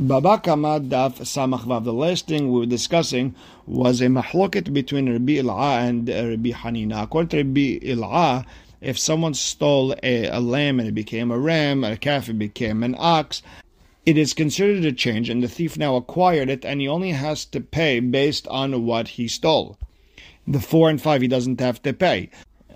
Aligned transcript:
Baba 0.00 0.38
Kama 0.38 0.78
daf 0.78 1.18
samach 1.18 1.82
The 1.82 1.92
last 1.92 2.28
thing 2.28 2.52
we 2.52 2.60
were 2.60 2.66
discussing 2.66 3.34
was 3.66 4.00
a 4.00 4.06
mahloket 4.06 4.72
between 4.72 5.10
Rabbi 5.10 5.38
Il'a 5.40 5.88
and 5.88 6.08
uh, 6.08 6.24
Rabbi 6.24 6.50
Hanina. 6.50 7.02
According 7.02 7.30
to 7.30 7.36
Rabbi 7.38 7.80
Il'a, 7.82 8.46
if 8.80 8.96
someone 8.96 9.34
stole 9.34 9.96
a, 10.04 10.26
a 10.26 10.38
lamb 10.38 10.78
and 10.78 10.88
it 10.88 10.94
became 10.94 11.32
a 11.32 11.38
ram, 11.38 11.82
a 11.82 11.96
calf 11.96 12.28
it 12.28 12.38
became 12.38 12.84
an 12.84 12.94
ox, 12.96 13.42
it 14.06 14.16
is 14.16 14.34
considered 14.34 14.84
a 14.84 14.92
change, 14.92 15.28
and 15.28 15.42
the 15.42 15.48
thief 15.48 15.76
now 15.76 15.96
acquired 15.96 16.48
it, 16.48 16.64
and 16.64 16.80
he 16.80 16.86
only 16.86 17.10
has 17.10 17.44
to 17.46 17.60
pay 17.60 17.98
based 17.98 18.46
on 18.46 18.86
what 18.86 19.08
he 19.08 19.26
stole. 19.26 19.78
The 20.46 20.60
four 20.60 20.90
and 20.90 21.02
five 21.02 21.22
he 21.22 21.28
doesn't 21.28 21.58
have 21.58 21.82
to 21.82 21.92
pay. 21.92 22.30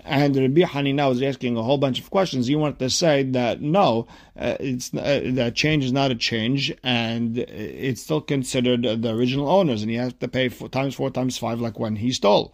And 0.05 0.35
Rabbi 0.35 0.61
Hanina 0.61 1.07
was 1.07 1.21
asking 1.21 1.55
a 1.55 1.63
whole 1.63 1.77
bunch 1.77 1.99
of 1.99 2.09
questions. 2.09 2.47
He 2.47 2.55
wanted 2.55 2.79
to 2.79 2.89
say 2.89 3.23
that 3.23 3.61
no, 3.61 4.07
uh, 4.37 4.57
it's 4.59 4.93
uh, 4.93 5.21
that 5.33 5.55
change 5.55 5.85
is 5.85 5.93
not 5.93 6.11
a 6.11 6.15
change, 6.15 6.73
and 6.83 7.37
it's 7.37 8.01
still 8.01 8.21
considered 8.21 8.83
the 8.83 9.15
original 9.15 9.49
owners, 9.49 9.81
and 9.81 9.89
he 9.89 9.97
has 9.97 10.13
to 10.13 10.27
pay 10.27 10.49
four 10.49 10.67
times 10.67 10.95
four 10.95 11.09
times 11.09 11.37
five, 11.37 11.61
like 11.61 11.79
when 11.79 11.95
he 11.95 12.11
stole. 12.11 12.53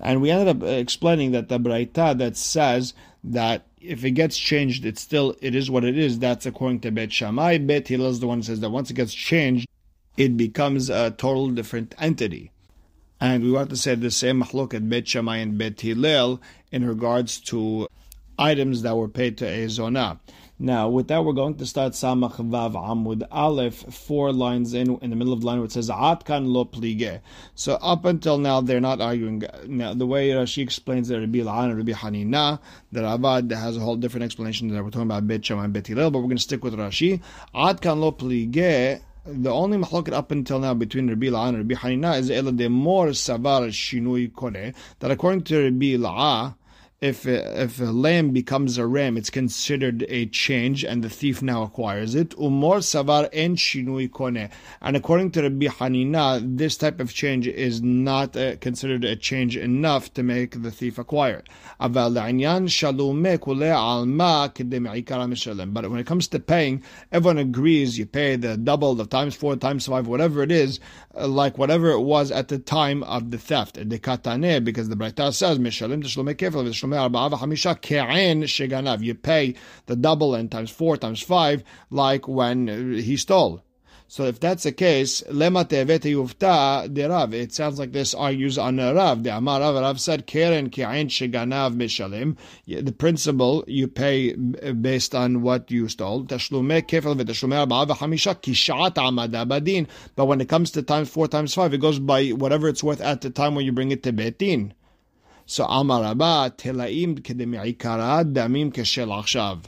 And 0.00 0.22
we 0.22 0.30
ended 0.30 0.48
up 0.48 0.62
explaining 0.62 1.32
that 1.32 1.48
the 1.48 1.58
Braita 1.58 2.16
that 2.18 2.36
says 2.36 2.94
that 3.24 3.66
if 3.80 4.04
it 4.04 4.12
gets 4.12 4.38
changed, 4.38 4.84
it's 4.84 5.00
still 5.00 5.34
it 5.40 5.54
is 5.54 5.70
what 5.70 5.84
it 5.84 5.98
is. 5.98 6.18
That's 6.18 6.46
according 6.46 6.80
to 6.80 6.92
Bet 6.92 7.12
Shammai. 7.12 7.58
Bet 7.58 7.88
Hillel 7.88 8.10
is 8.10 8.20
the 8.20 8.28
one 8.28 8.38
who 8.38 8.44
says 8.44 8.60
that 8.60 8.70
once 8.70 8.90
it 8.90 8.94
gets 8.94 9.12
changed, 9.12 9.66
it 10.16 10.36
becomes 10.36 10.90
a 10.90 11.10
total 11.10 11.50
different 11.50 11.94
entity. 11.98 12.52
And 13.20 13.42
we 13.42 13.50
want 13.50 13.70
to 13.70 13.76
say 13.76 13.94
the 13.94 14.10
same 14.10 14.42
mahluk 14.42 14.74
at 14.74 14.88
Bet 14.88 15.08
Shammai 15.08 15.38
and 15.38 15.58
Bet 15.58 15.80
Hillel 15.80 16.40
in 16.70 16.86
regards 16.86 17.40
to 17.40 17.88
items 18.38 18.82
that 18.82 18.96
were 18.96 19.08
paid 19.08 19.36
to 19.38 19.44
Ezona. 19.44 20.20
Now, 20.60 20.88
with 20.88 21.06
that, 21.06 21.24
we're 21.24 21.34
going 21.34 21.54
to 21.56 21.66
start 21.66 21.92
Samach 21.92 22.34
Vav 22.34 22.72
Amud 22.74 23.24
Aleph, 23.30 23.94
four 23.94 24.32
lines 24.32 24.74
in, 24.74 24.96
in 25.02 25.10
the 25.10 25.16
middle 25.16 25.32
of 25.32 25.40
the 25.40 25.46
line 25.46 25.58
where 25.58 25.66
it 25.66 25.72
says 25.72 25.88
Atkan 25.88 26.48
lo 26.48 26.64
plige. 26.64 27.20
So 27.54 27.74
up 27.74 28.04
until 28.04 28.38
now, 28.38 28.60
they're 28.60 28.80
not 28.80 29.00
arguing. 29.00 29.44
Now, 29.66 29.94
the 29.94 30.06
way 30.06 30.30
Rashi 30.30 30.62
explains 30.62 31.06
that 31.08 31.20
Rabbi 31.20 31.38
La'an 31.38 31.70
and 31.70 31.76
Rabbi 31.76 31.92
Hanina, 31.92 32.58
the 32.90 33.02
Ravad 33.02 33.52
has 33.52 33.76
a 33.76 33.80
whole 33.80 33.94
different 33.94 34.24
explanation 34.24 34.66
that 34.68 34.82
we're 34.82 34.90
talking 34.90 35.02
about 35.02 35.28
Bet 35.28 35.46
Shammai 35.46 35.64
and 35.64 35.72
Bet 35.72 35.86
Hillel, 35.86 36.10
but 36.10 36.18
we're 36.18 36.24
going 36.24 36.36
to 36.36 36.42
stick 36.42 36.64
with 36.64 36.74
Rashi. 36.74 37.22
Atkan 37.54 38.00
lo 38.00 38.10
plige 38.10 39.00
the 39.30 39.50
only 39.50 39.76
mahloket 39.76 40.14
up 40.14 40.30
until 40.30 40.58
now 40.58 40.72
between 40.72 41.08
Rabbi 41.08 41.26
Il'a 41.26 41.48
and 41.48 41.58
Rabbi 41.58 41.74
Hanina 41.74 42.18
is 42.18 42.30
ela 42.30 42.50
de 42.50 42.68
more 42.68 43.08
savar 43.08 43.68
shinui 43.68 44.32
kone 44.32 44.74
that 45.00 45.10
according 45.10 45.42
to 45.42 45.64
Rabbi 45.64 45.96
Il'a, 45.96 46.54
if 47.00 47.26
if 47.26 47.80
a 47.80 47.84
lamb 47.84 48.30
becomes 48.30 48.76
a 48.76 48.84
ram, 48.84 49.16
it's 49.16 49.30
considered 49.30 50.04
a 50.08 50.26
change, 50.26 50.82
and 50.82 51.04
the 51.04 51.08
thief 51.08 51.40
now 51.40 51.62
acquires 51.62 52.16
it. 52.16 52.30
Umor 52.30 52.78
savar 52.78 53.28
en 53.32 53.54
shinui 53.54 54.10
kone. 54.10 54.50
And 54.80 54.96
according 54.96 55.30
to 55.32 55.42
Rabbi 55.42 55.66
Hanina, 55.66 56.40
this 56.56 56.76
type 56.76 56.98
of 56.98 57.14
change 57.14 57.46
is 57.46 57.80
not 57.82 58.36
uh, 58.36 58.56
considered 58.56 59.04
a 59.04 59.14
change 59.14 59.56
enough 59.56 60.12
to 60.14 60.24
make 60.24 60.60
the 60.60 60.72
thief 60.72 60.98
acquire. 60.98 61.44
But 61.78 62.12
when 62.12 62.36
it 66.00 66.06
comes 66.06 66.28
to 66.28 66.38
paying, 66.40 66.82
everyone 67.12 67.38
agrees 67.38 67.96
you 67.98 68.06
pay 68.06 68.34
the 68.34 68.56
double, 68.56 68.96
the 68.96 69.06
times 69.06 69.36
four, 69.36 69.54
times 69.54 69.86
five, 69.86 70.08
whatever 70.08 70.42
it 70.42 70.50
is, 70.50 70.80
uh, 71.16 71.28
like 71.28 71.58
whatever 71.58 71.90
it 71.90 72.00
was 72.00 72.32
at 72.32 72.48
the 72.48 72.58
time 72.58 73.04
of 73.04 73.30
the 73.30 73.38
theft. 73.38 73.74
Because 73.88 74.88
the 74.88 74.96
Braita 74.96 75.32
says, 75.32 75.58
you 79.02 79.14
pay 79.14 79.54
the 79.86 79.96
double 79.96 80.34
and 80.34 80.50
times 80.50 80.70
four 80.70 80.96
times 80.96 81.22
five, 81.22 81.64
like 81.90 82.28
when 82.28 82.68
uh, 82.68 83.00
he 83.00 83.16
stole. 83.16 83.62
So 84.10 84.24
if 84.24 84.40
that's 84.40 84.62
the 84.62 84.72
case, 84.72 85.22
lema 85.28 85.66
tevete 85.68 86.10
yufta 86.10 86.88
de 86.92 87.06
Rav. 87.06 87.34
It 87.34 87.52
sounds 87.52 87.78
like 87.78 87.92
this 87.92 88.14
argues 88.14 88.56
on 88.56 88.78
Rav. 88.78 89.22
The 89.22 89.36
Amar 89.36 89.60
Rav, 89.60 89.74
Rav 89.74 90.00
said 90.00 90.26
keren 90.26 90.70
ki'ain 90.70 91.08
sheganav 91.08 91.76
mishalim. 91.76 92.38
The 92.66 92.90
principle 92.90 93.64
you 93.66 93.86
pay 93.86 94.32
uh, 94.32 94.72
based 94.72 95.14
on 95.14 95.42
what 95.42 95.70
you 95.70 95.88
stole. 95.88 96.22
But 96.22 96.50
when 100.26 100.40
it 100.40 100.48
comes 100.48 100.70
to 100.70 100.82
times 100.82 101.10
four 101.10 101.28
times 101.28 101.54
five, 101.54 101.74
it 101.74 101.78
goes 101.78 101.98
by 101.98 102.28
whatever 102.28 102.68
it's 102.70 102.82
worth 102.82 103.02
at 103.02 103.20
the 103.20 103.28
time 103.28 103.54
when 103.54 103.66
you 103.66 103.72
bring 103.72 103.90
it 103.90 104.02
to 104.04 104.12
betin. 104.14 104.72
So 105.50 105.64
Telaim 105.64 107.20
kedemi'ikara 107.20 108.30
damim 108.34 108.70
keshel. 108.70 109.64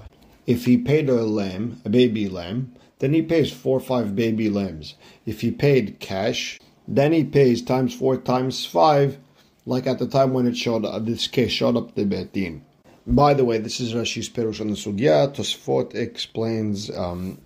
If 0.46 0.66
he 0.66 0.76
paid 0.76 1.08
a 1.08 1.24
lamb, 1.24 1.80
a 1.86 1.88
baby 1.88 2.28
lamb, 2.28 2.74
then 2.98 3.14
he 3.14 3.22
pays 3.22 3.50
four 3.50 3.78
or 3.78 3.80
five 3.80 4.14
baby 4.14 4.50
lambs. 4.50 4.94
If 5.24 5.40
he 5.40 5.50
paid 5.50 5.98
cash, 5.98 6.60
then 6.86 7.12
he 7.12 7.24
pays 7.24 7.62
times 7.62 7.94
four 7.94 8.18
times 8.18 8.66
five, 8.66 9.16
like 9.64 9.86
at 9.86 9.98
the 9.98 10.06
time 10.06 10.34
when 10.34 10.46
it 10.46 10.54
showed 10.54 10.84
this 11.06 11.26
case 11.26 11.50
showed 11.50 11.78
up 11.78 11.94
the 11.94 12.04
betin. 12.04 12.60
By 13.06 13.32
the 13.32 13.46
way, 13.46 13.58
this 13.58 13.80
is 13.80 13.94
Rashi's 13.94 14.28
Perush 14.28 14.60
on 14.60 14.68
the 14.68 14.74
Sugya. 14.74 15.34
Tosfot 15.34 15.94
explains 15.94 16.90
um, 16.90 17.40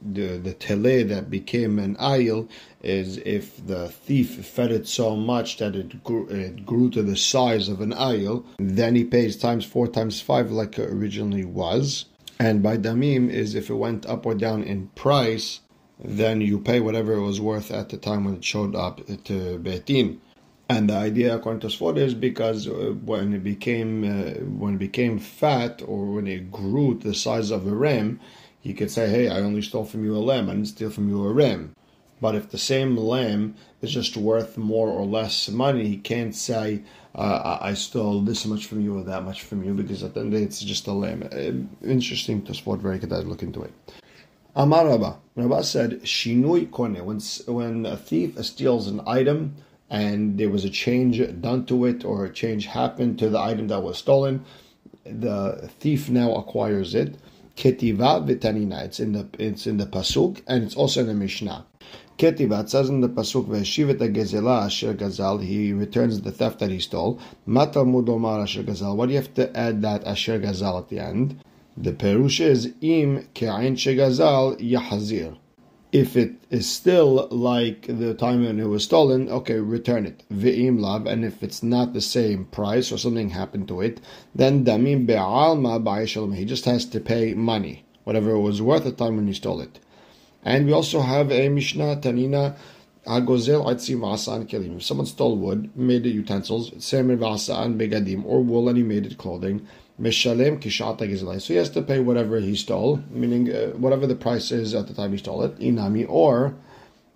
the 0.00 0.38
the 0.38 0.54
tele 0.54 1.02
that 1.02 1.28
became 1.28 1.80
an 1.80 1.96
ayil 1.96 2.48
is 2.82 3.18
if 3.18 3.66
the 3.66 3.88
thief 3.88 4.44
fed 4.46 4.70
it 4.70 4.86
so 4.86 5.16
much 5.16 5.56
that 5.58 5.74
it 5.74 6.04
grew, 6.04 6.28
it 6.28 6.64
grew 6.64 6.88
to 6.90 7.02
the 7.02 7.16
size 7.16 7.68
of 7.68 7.80
an 7.80 7.92
ayil, 7.92 8.44
then 8.58 8.94
he 8.94 9.04
pays 9.04 9.36
times 9.36 9.64
four 9.64 9.88
times 9.88 10.20
five 10.20 10.52
like 10.52 10.78
it 10.78 10.88
originally 10.88 11.44
was. 11.44 12.04
And 12.38 12.62
by 12.62 12.76
damim 12.76 13.28
is 13.28 13.54
if 13.56 13.70
it 13.70 13.74
went 13.74 14.06
up 14.06 14.24
or 14.24 14.34
down 14.34 14.62
in 14.62 14.86
price, 14.94 15.60
then 16.02 16.40
you 16.40 16.60
pay 16.60 16.80
whatever 16.80 17.12
it 17.14 17.22
was 17.22 17.40
worth 17.40 17.70
at 17.72 17.88
the 17.88 17.96
time 17.96 18.24
when 18.24 18.36
it 18.36 18.44
showed 18.44 18.76
up 18.76 19.04
to 19.06 19.58
betin. 19.58 20.18
And 20.74 20.88
the 20.88 20.94
idea, 20.94 21.36
according 21.36 21.60
to 21.60 21.66
Sfot, 21.66 21.98
is 21.98 22.14
because 22.14 22.66
uh, 22.66 22.94
when 23.04 23.34
it 23.34 23.44
became 23.44 23.92
uh, 24.04 24.40
when 24.62 24.74
it 24.76 24.78
became 24.78 25.18
fat 25.18 25.82
or 25.86 26.06
when 26.06 26.26
it 26.26 26.50
grew 26.50 26.98
to 26.98 27.08
the 27.08 27.14
size 27.14 27.50
of 27.50 27.66
a 27.66 27.74
ram, 27.74 28.20
he 28.58 28.72
could 28.72 28.90
say, 28.90 29.06
"Hey, 29.10 29.28
I 29.28 29.40
only 29.40 29.60
stole 29.60 29.84
from 29.84 30.02
you 30.02 30.16
a 30.16 30.24
lamb. 30.30 30.48
I 30.48 30.54
didn't 30.54 30.68
steal 30.68 30.88
from 30.88 31.10
you 31.10 31.26
a 31.26 31.32
ram." 31.32 31.74
But 32.22 32.34
if 32.36 32.48
the 32.48 32.64
same 32.72 32.96
lamb 32.96 33.54
is 33.82 33.92
just 33.92 34.16
worth 34.16 34.56
more 34.56 34.88
or 34.88 35.04
less 35.04 35.50
money, 35.50 35.88
he 35.88 35.98
can't 35.98 36.34
say, 36.34 36.80
uh, 37.14 37.58
"I 37.60 37.74
stole 37.74 38.22
this 38.22 38.46
much 38.46 38.64
from 38.64 38.80
you 38.80 38.96
or 38.96 39.04
that 39.04 39.24
much 39.24 39.42
from 39.42 39.62
you," 39.62 39.74
because 39.74 40.02
at 40.02 40.14
the 40.14 40.20
end 40.20 40.32
it's 40.32 40.60
just 40.60 40.86
a 40.86 40.92
lamb. 40.92 41.28
Uh, 41.30 41.86
interesting 41.86 42.40
to 42.46 42.52
Sfot. 42.52 42.80
Very 42.80 42.98
good. 42.98 43.12
I'd 43.12 43.26
look 43.26 43.42
into 43.42 43.62
it. 43.62 43.74
Amar 44.56 44.86
Rabba. 44.86 45.18
Rabba 45.36 45.64
said, 45.64 46.00
"Shinui 46.04 46.70
kone." 46.70 47.00
When 47.04 47.20
when 47.58 47.84
a 47.84 47.98
thief 47.98 48.42
steals 48.42 48.88
an 48.88 49.02
item 49.06 49.56
and 49.92 50.38
there 50.38 50.48
was 50.48 50.64
a 50.64 50.70
change 50.70 51.20
done 51.42 51.66
to 51.66 51.84
it 51.84 52.02
or 52.02 52.24
a 52.24 52.32
change 52.32 52.64
happened 52.64 53.18
to 53.18 53.28
the 53.28 53.38
item 53.38 53.68
that 53.68 53.82
was 53.82 53.98
stolen, 53.98 54.42
the 55.04 55.70
thief 55.80 56.08
now 56.08 56.34
acquires 56.34 56.94
it. 56.94 57.16
Ketiva 57.56 58.26
v'tanina. 58.26 58.82
It's 58.86 58.98
in 58.98 59.12
the 59.12 59.26
it's 59.38 59.66
in 59.66 59.76
the 59.76 59.84
pasuk 59.84 60.40
and 60.46 60.64
it's 60.64 60.74
also 60.74 61.02
in 61.02 61.08
the 61.08 61.14
Mishnah. 61.14 61.66
Ketiva 62.18 62.62
it 62.62 62.70
says 62.70 62.88
in 62.88 63.02
the 63.02 63.08
pasuk 63.10 63.44
v'shivet 63.46 63.98
gezela 64.14 64.64
asher 64.64 64.94
gazal. 64.94 65.42
He 65.42 65.74
returns 65.74 66.22
the 66.22 66.32
theft 66.32 66.60
that 66.60 66.70
he 66.70 66.80
stole. 66.80 67.20
Matal 67.46 67.84
mudomar 67.84 68.42
asher 68.42 68.62
gazal. 68.62 68.96
What 68.96 69.06
do 69.06 69.12
you 69.12 69.18
have 69.18 69.34
to 69.34 69.54
add 69.54 69.82
that 69.82 70.04
asher 70.04 70.40
gazal 70.40 70.78
at 70.78 70.88
the 70.88 71.00
end? 71.00 71.38
The 71.76 71.92
perush 71.92 72.40
is 72.40 72.72
im 72.80 73.28
ke'ain 73.34 73.76
shegazal 73.76 74.58
yahazir 74.58 75.36
if 75.92 76.16
it 76.16 76.32
is 76.48 76.68
still 76.68 77.28
like 77.30 77.86
the 77.86 78.14
time 78.14 78.44
when 78.44 78.58
it 78.58 78.64
was 78.64 78.82
stolen, 78.82 79.28
okay, 79.28 79.60
return 79.60 80.06
it. 80.06 80.22
Ve'im 80.32 80.80
lav, 80.80 81.06
and 81.06 81.22
if 81.22 81.42
it's 81.42 81.62
not 81.62 81.92
the 81.92 82.00
same 82.00 82.46
price 82.46 82.90
or 82.90 82.96
something 82.96 83.28
happened 83.28 83.68
to 83.68 83.82
it, 83.82 84.00
then 84.34 84.64
damim 84.64 85.06
be'alma 85.06 85.78
ba'ishalom. 85.84 86.34
He 86.34 86.46
just 86.46 86.64
has 86.64 86.86
to 86.86 86.98
pay 86.98 87.34
money, 87.34 87.84
whatever 88.04 88.30
it 88.30 88.40
was 88.40 88.62
worth 88.62 88.86
at 88.86 88.96
the 88.96 89.04
time 89.04 89.16
when 89.16 89.26
he 89.26 89.34
stole 89.34 89.60
it. 89.60 89.78
And 90.42 90.64
we 90.64 90.72
also 90.72 91.02
have 91.02 91.30
a 91.30 91.50
Mishnah 91.50 91.96
Tanina 91.96 92.56
Agozel 93.06 93.66
Atzi 93.66 93.98
Vasa 93.98 94.30
Kelim. 94.46 94.76
If 94.76 94.84
someone 94.84 95.06
stole 95.06 95.36
wood, 95.36 95.76
made 95.76 96.06
it 96.06 96.10
utensils, 96.10 96.70
Semer 96.70 97.18
Vasa 97.18 97.54
and 97.56 97.78
Begadim, 97.78 98.24
or 98.24 98.42
wool 98.42 98.68
and 98.68 98.78
he 98.78 98.82
made 98.82 99.04
it 99.04 99.18
clothing, 99.18 99.66
So 100.00 100.34
he 100.34 101.54
has 101.56 101.70
to 101.70 101.82
pay 101.82 102.00
whatever 102.00 102.40
he 102.40 102.56
stole, 102.56 103.02
meaning 103.10 103.52
uh, 103.52 103.68
whatever 103.76 104.06
the 104.06 104.14
price 104.14 104.50
is 104.50 104.74
at 104.74 104.86
the 104.88 104.94
time 104.94 105.12
he 105.12 105.18
stole 105.18 105.42
it, 105.42 105.58
Inami, 105.58 106.06
or 106.08 106.54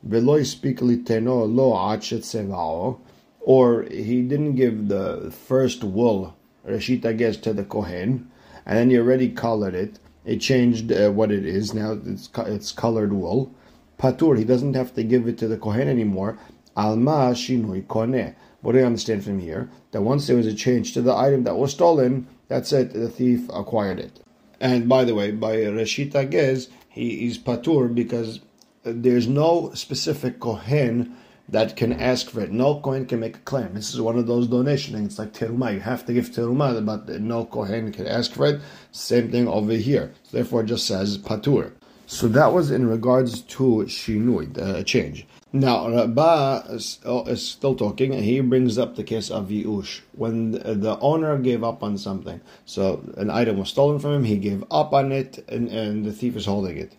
Veloy 0.06 0.43
Spikli 0.43 1.02
Teno 1.05 1.52
Lo 1.52 1.73
Sevao, 1.73 2.99
or 3.40 3.82
he 3.84 4.23
didn't 4.23 4.56
give 4.56 4.88
the 4.88 5.31
first 5.31 5.82
wool, 5.82 6.37
Reshita 6.67 7.17
gets 7.17 7.38
to 7.38 7.52
the 7.52 7.64
Kohen, 7.64 8.31
and 8.67 8.78
then 8.78 8.90
he 8.90 8.99
already 8.99 9.31
colored 9.31 9.75
it. 9.75 9.99
It 10.25 10.38
changed 10.38 10.93
uh, 10.93 11.11
what 11.11 11.31
it 11.31 11.46
is. 11.46 11.73
Now 11.73 11.99
it's, 12.05 12.28
it's 12.37 12.73
colored 12.73 13.12
wool. 13.12 13.55
Patur, 13.99 14.37
he 14.37 14.44
doesn't 14.44 14.75
have 14.75 14.93
to 14.94 15.02
give 15.02 15.26
it 15.26 15.38
to 15.38 15.49
the 15.49 15.56
Kohen 15.56 15.88
anymore. 15.88 16.38
Alma 16.76 17.32
Shinui 17.32 17.87
Koneh. 17.87 18.34
What 18.61 18.73
do 18.73 18.78
you 18.78 18.84
understand 18.84 19.25
from 19.25 19.38
here? 19.38 19.70
That 19.93 20.02
once 20.02 20.26
there 20.26 20.37
was 20.37 20.46
a 20.46 20.55
change 20.55 20.93
to 20.94 21.00
the 21.00 21.14
item 21.14 21.44
that 21.44 21.56
was 21.56 21.70
stolen, 21.70 22.26
that's 22.48 22.72
it, 22.72 22.93
the 22.93 23.08
thief 23.08 23.48
acquired 23.52 23.98
it. 24.00 24.20
And 24.60 24.88
by 24.88 25.04
the 25.04 25.14
way, 25.14 25.32
by 25.32 25.56
Reshita 25.56 26.31
Gez, 26.31 26.69
he 26.88 27.26
is 27.26 27.38
patur 27.38 27.94
because 27.94 28.40
there's 28.84 29.26
no 29.26 29.72
specific 29.75 30.40
kohen 30.40 31.14
that 31.48 31.76
can 31.76 31.93
ask 31.93 32.31
for 32.31 32.40
it. 32.40 32.50
No 32.50 32.81
kohen 32.81 33.06
can 33.06 33.20
make 33.20 33.37
a 33.37 33.40
claim. 33.40 33.75
This 33.75 33.93
is 33.94 34.00
one 34.00 34.19
of 34.19 34.26
those 34.26 34.48
donation 34.48 34.94
things. 34.94 35.12
It's 35.12 35.19
like 35.19 35.32
teruma. 35.32 35.75
You 35.75 35.81
have 35.81 36.04
to 36.06 36.12
give 36.12 36.31
teruma, 36.31 36.84
but 36.84 37.20
no 37.20 37.44
kohen 37.44 37.93
can 37.93 38.06
ask 38.06 38.32
for 38.32 38.46
it. 38.46 38.60
Same 38.92 39.31
thing 39.31 39.46
over 39.46 39.72
here. 39.72 40.12
Therefore, 40.32 40.62
it 40.62 40.66
just 40.66 40.87
says 40.87 41.19
patur. 41.19 41.72
So 42.06 42.28
that 42.28 42.52
was 42.52 42.70
in 42.70 42.88
regards 42.88 43.42
to 43.42 43.84
shinui, 43.88 44.54
the 44.54 44.82
change. 44.84 45.26
Now, 45.52 45.88
Rabba 45.88 46.66
is, 46.70 46.98
oh, 47.04 47.25
is, 47.25 47.46
still 47.46 47.76
talking, 47.76 48.12
and 48.12 48.25
he 48.25 48.40
brings 48.40 48.78
up 48.78 48.96
the 48.96 49.04
case 49.04 49.31
of 49.31 49.48
Yush. 49.48 50.00
When 50.12 50.52
the 50.52 50.98
owner 51.00 51.38
gave 51.38 51.62
up 51.62 51.84
on 51.84 51.98
something, 51.98 52.40
so 52.64 53.02
an 53.16 53.31
item 53.31 53.58
was 53.58 53.69
stolen 53.69 54.00
from 54.00 54.14
him, 54.14 54.25
he 54.25 54.38
gave 54.38 54.64
up 54.70 54.93
on 54.93 55.12
it, 55.12 55.44
and, 55.48 55.69
and 55.69 56.04
the 56.04 56.12
thief 56.12 56.34
is 56.37 56.46
holding 56.46 56.76
it. 56.76 56.96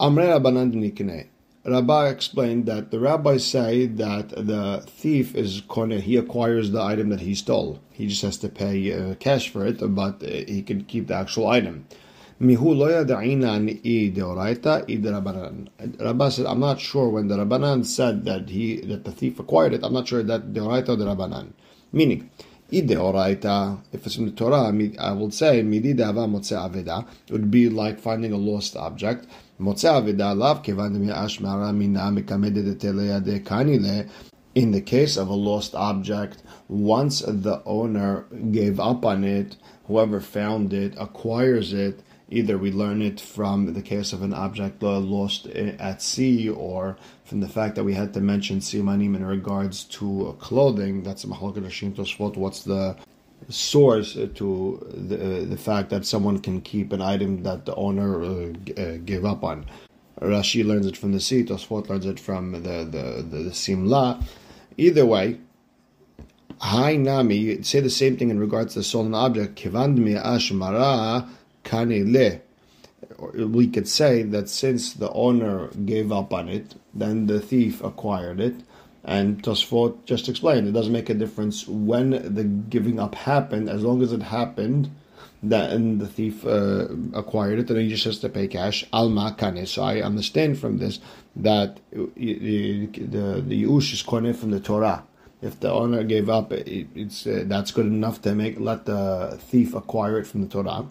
Amre 0.00 0.40
Rabbanan 0.40 1.26
Rabbi 1.62 2.08
explained 2.08 2.64
that 2.66 2.90
the 2.90 2.98
rabbis 2.98 3.44
say 3.44 3.84
that 3.84 4.30
the 4.30 4.82
thief 4.86 5.34
is 5.34 5.60
kone, 5.60 6.00
he 6.00 6.16
acquires 6.16 6.70
the 6.70 6.80
item 6.80 7.10
that 7.10 7.20
he 7.20 7.34
stole. 7.34 7.80
He 7.92 8.06
just 8.06 8.22
has 8.22 8.38
to 8.38 8.48
pay 8.48 8.92
uh, 8.94 9.14
cash 9.16 9.50
for 9.50 9.66
it, 9.66 9.78
but 9.94 10.22
uh, 10.22 10.26
he 10.26 10.62
can 10.62 10.84
keep 10.84 11.08
the 11.08 11.16
actual 11.16 11.48
item. 11.48 11.86
Mihu 12.40 12.74
lo 12.74 12.88
yada'ina 12.88 13.68
i 13.84 14.10
deoraita 14.10 14.88
i 14.88 14.96
Rabbanan. 14.96 15.68
Rabbi 16.00 16.28
said, 16.30 16.46
I'm 16.46 16.60
not 16.60 16.80
sure 16.80 17.10
when 17.10 17.28
the 17.28 17.36
Rabbanan 17.36 17.84
said 17.84 18.24
that 18.24 18.48
he 18.48 18.80
that 18.80 19.04
the 19.04 19.12
thief 19.12 19.38
acquired 19.38 19.74
it, 19.74 19.84
I'm 19.84 19.92
not 19.92 20.08
sure 20.08 20.22
that 20.22 20.54
deoraita 20.54 20.88
or 20.88 20.96
the 20.96 21.04
Rabbanan. 21.04 21.52
Meaning, 21.92 22.30
i 22.72 22.76
deoraita, 22.76 23.82
if 23.92 24.06
it's 24.06 24.14
from 24.14 24.24
the 24.24 24.30
Torah, 24.30 24.72
I 24.98 25.12
would 25.12 25.34
say, 25.34 25.60
midi 25.60 25.92
dava 25.92 26.26
motze 26.26 26.56
aveda, 26.56 27.06
it 27.26 27.32
would 27.32 27.50
be 27.50 27.68
like 27.68 28.00
finding 28.00 28.32
a 28.32 28.38
lost 28.38 28.74
object. 28.74 29.26
Motze 29.60 29.84
aveda 29.84 30.34
lav 30.34 30.62
kevan 30.62 30.96
ashmara 31.08 31.76
mina 31.76 32.10
mekamedet 32.10 32.78
eleyade 32.78 33.44
kanile. 33.44 34.08
In 34.54 34.70
the 34.70 34.80
case 34.80 35.18
of 35.18 35.28
a 35.28 35.34
lost 35.34 35.74
object, 35.74 36.42
once 36.68 37.20
the 37.20 37.62
owner 37.66 38.24
gave 38.50 38.80
up 38.80 39.04
on 39.04 39.24
it, 39.24 39.56
whoever 39.84 40.20
found 40.20 40.72
it 40.72 40.94
acquires 40.98 41.74
it, 41.74 42.00
Either 42.32 42.56
we 42.56 42.70
learn 42.70 43.02
it 43.02 43.20
from 43.20 43.74
the 43.74 43.82
case 43.82 44.12
of 44.12 44.22
an 44.22 44.32
object 44.32 44.80
lost 44.82 45.46
at 45.46 46.00
sea, 46.00 46.48
or 46.48 46.96
from 47.24 47.40
the 47.40 47.48
fact 47.48 47.74
that 47.74 47.82
we 47.82 47.92
had 47.92 48.14
to 48.14 48.20
mention 48.20 48.60
simanim 48.60 49.16
in 49.16 49.26
regards 49.26 49.82
to 49.84 50.36
clothing. 50.38 51.02
That's 51.02 51.24
Mahalakad 51.24 51.64
Hashim 51.64 51.92
Tosfot. 51.92 52.36
What's 52.36 52.62
the 52.62 52.96
source 53.48 54.14
to 54.14 54.86
the, 54.92 55.16
the 55.44 55.56
fact 55.56 55.90
that 55.90 56.06
someone 56.06 56.38
can 56.38 56.60
keep 56.60 56.92
an 56.92 57.02
item 57.02 57.42
that 57.42 57.66
the 57.66 57.74
owner 57.74 58.22
uh, 58.22 58.52
uh 58.80 58.96
gave 58.98 59.24
up 59.24 59.42
on? 59.42 59.66
Rashi 60.20 60.64
learns 60.64 60.86
it 60.86 60.96
from 60.96 61.10
the 61.10 61.20
sea. 61.20 61.42
Tosfot 61.42 61.88
learns 61.88 62.06
it 62.06 62.20
from 62.20 62.52
the 62.52 62.84
the 62.84 63.26
the, 63.28 63.38
the 63.44 63.54
simla. 63.54 64.24
Either 64.76 65.04
way, 65.04 65.40
Hi 66.60 66.94
Nami, 66.94 67.62
say 67.62 67.80
the 67.80 67.90
same 67.90 68.16
thing 68.18 68.30
in 68.30 68.38
regards 68.38 68.74
to 68.74 68.80
the 68.80 68.84
stolen 68.84 69.14
object. 69.14 69.56
Kivand 69.56 69.98
ashmara 70.22 71.26
kanele. 71.70 72.40
We 73.34 73.66
could 73.68 73.88
say 73.88 74.22
that 74.34 74.48
since 74.48 74.92
the 74.94 75.10
owner 75.12 75.68
gave 75.92 76.12
up 76.12 76.32
on 76.32 76.48
it, 76.48 76.74
then 76.92 77.26
the 77.26 77.40
thief 77.40 77.82
acquired 77.82 78.40
it. 78.40 78.56
And 79.04 79.42
Tosfot 79.42 80.04
just 80.04 80.28
explained 80.28 80.68
it 80.68 80.72
doesn't 80.72 80.92
make 80.92 81.08
a 81.08 81.14
difference 81.14 81.66
when 81.66 82.10
the 82.10 82.44
giving 82.44 83.00
up 83.00 83.14
happened, 83.14 83.70
as 83.70 83.82
long 83.82 84.02
as 84.02 84.12
it 84.12 84.22
happened, 84.22 84.90
and 85.42 86.00
the 86.00 86.06
thief 86.06 86.44
uh, 86.44 86.88
acquired 87.14 87.58
it, 87.60 87.70
and 87.70 87.78
he 87.80 87.88
just 87.88 88.04
has 88.04 88.18
to 88.18 88.28
pay 88.28 88.46
cash. 88.46 88.84
Alma 88.92 89.34
kane. 89.38 89.64
So 89.66 89.82
I 89.82 90.02
understand 90.02 90.58
from 90.58 90.78
this 90.78 91.00
that 91.36 91.80
the 91.92 92.86
the, 92.92 93.42
the 93.46 93.64
yush 93.64 93.94
is 93.94 94.02
kone 94.02 94.36
from 94.36 94.50
the 94.50 94.60
Torah. 94.60 95.04
If 95.40 95.58
the 95.60 95.72
owner 95.72 96.04
gave 96.04 96.28
up, 96.28 96.52
it, 96.52 96.88
it's 96.94 97.26
uh, 97.26 97.44
that's 97.46 97.70
good 97.70 97.86
enough 97.86 98.20
to 98.22 98.34
make 98.34 98.60
let 98.60 98.84
the 98.84 99.38
thief 99.40 99.74
acquire 99.74 100.18
it 100.18 100.26
from 100.26 100.42
the 100.42 100.48
Torah 100.48 100.86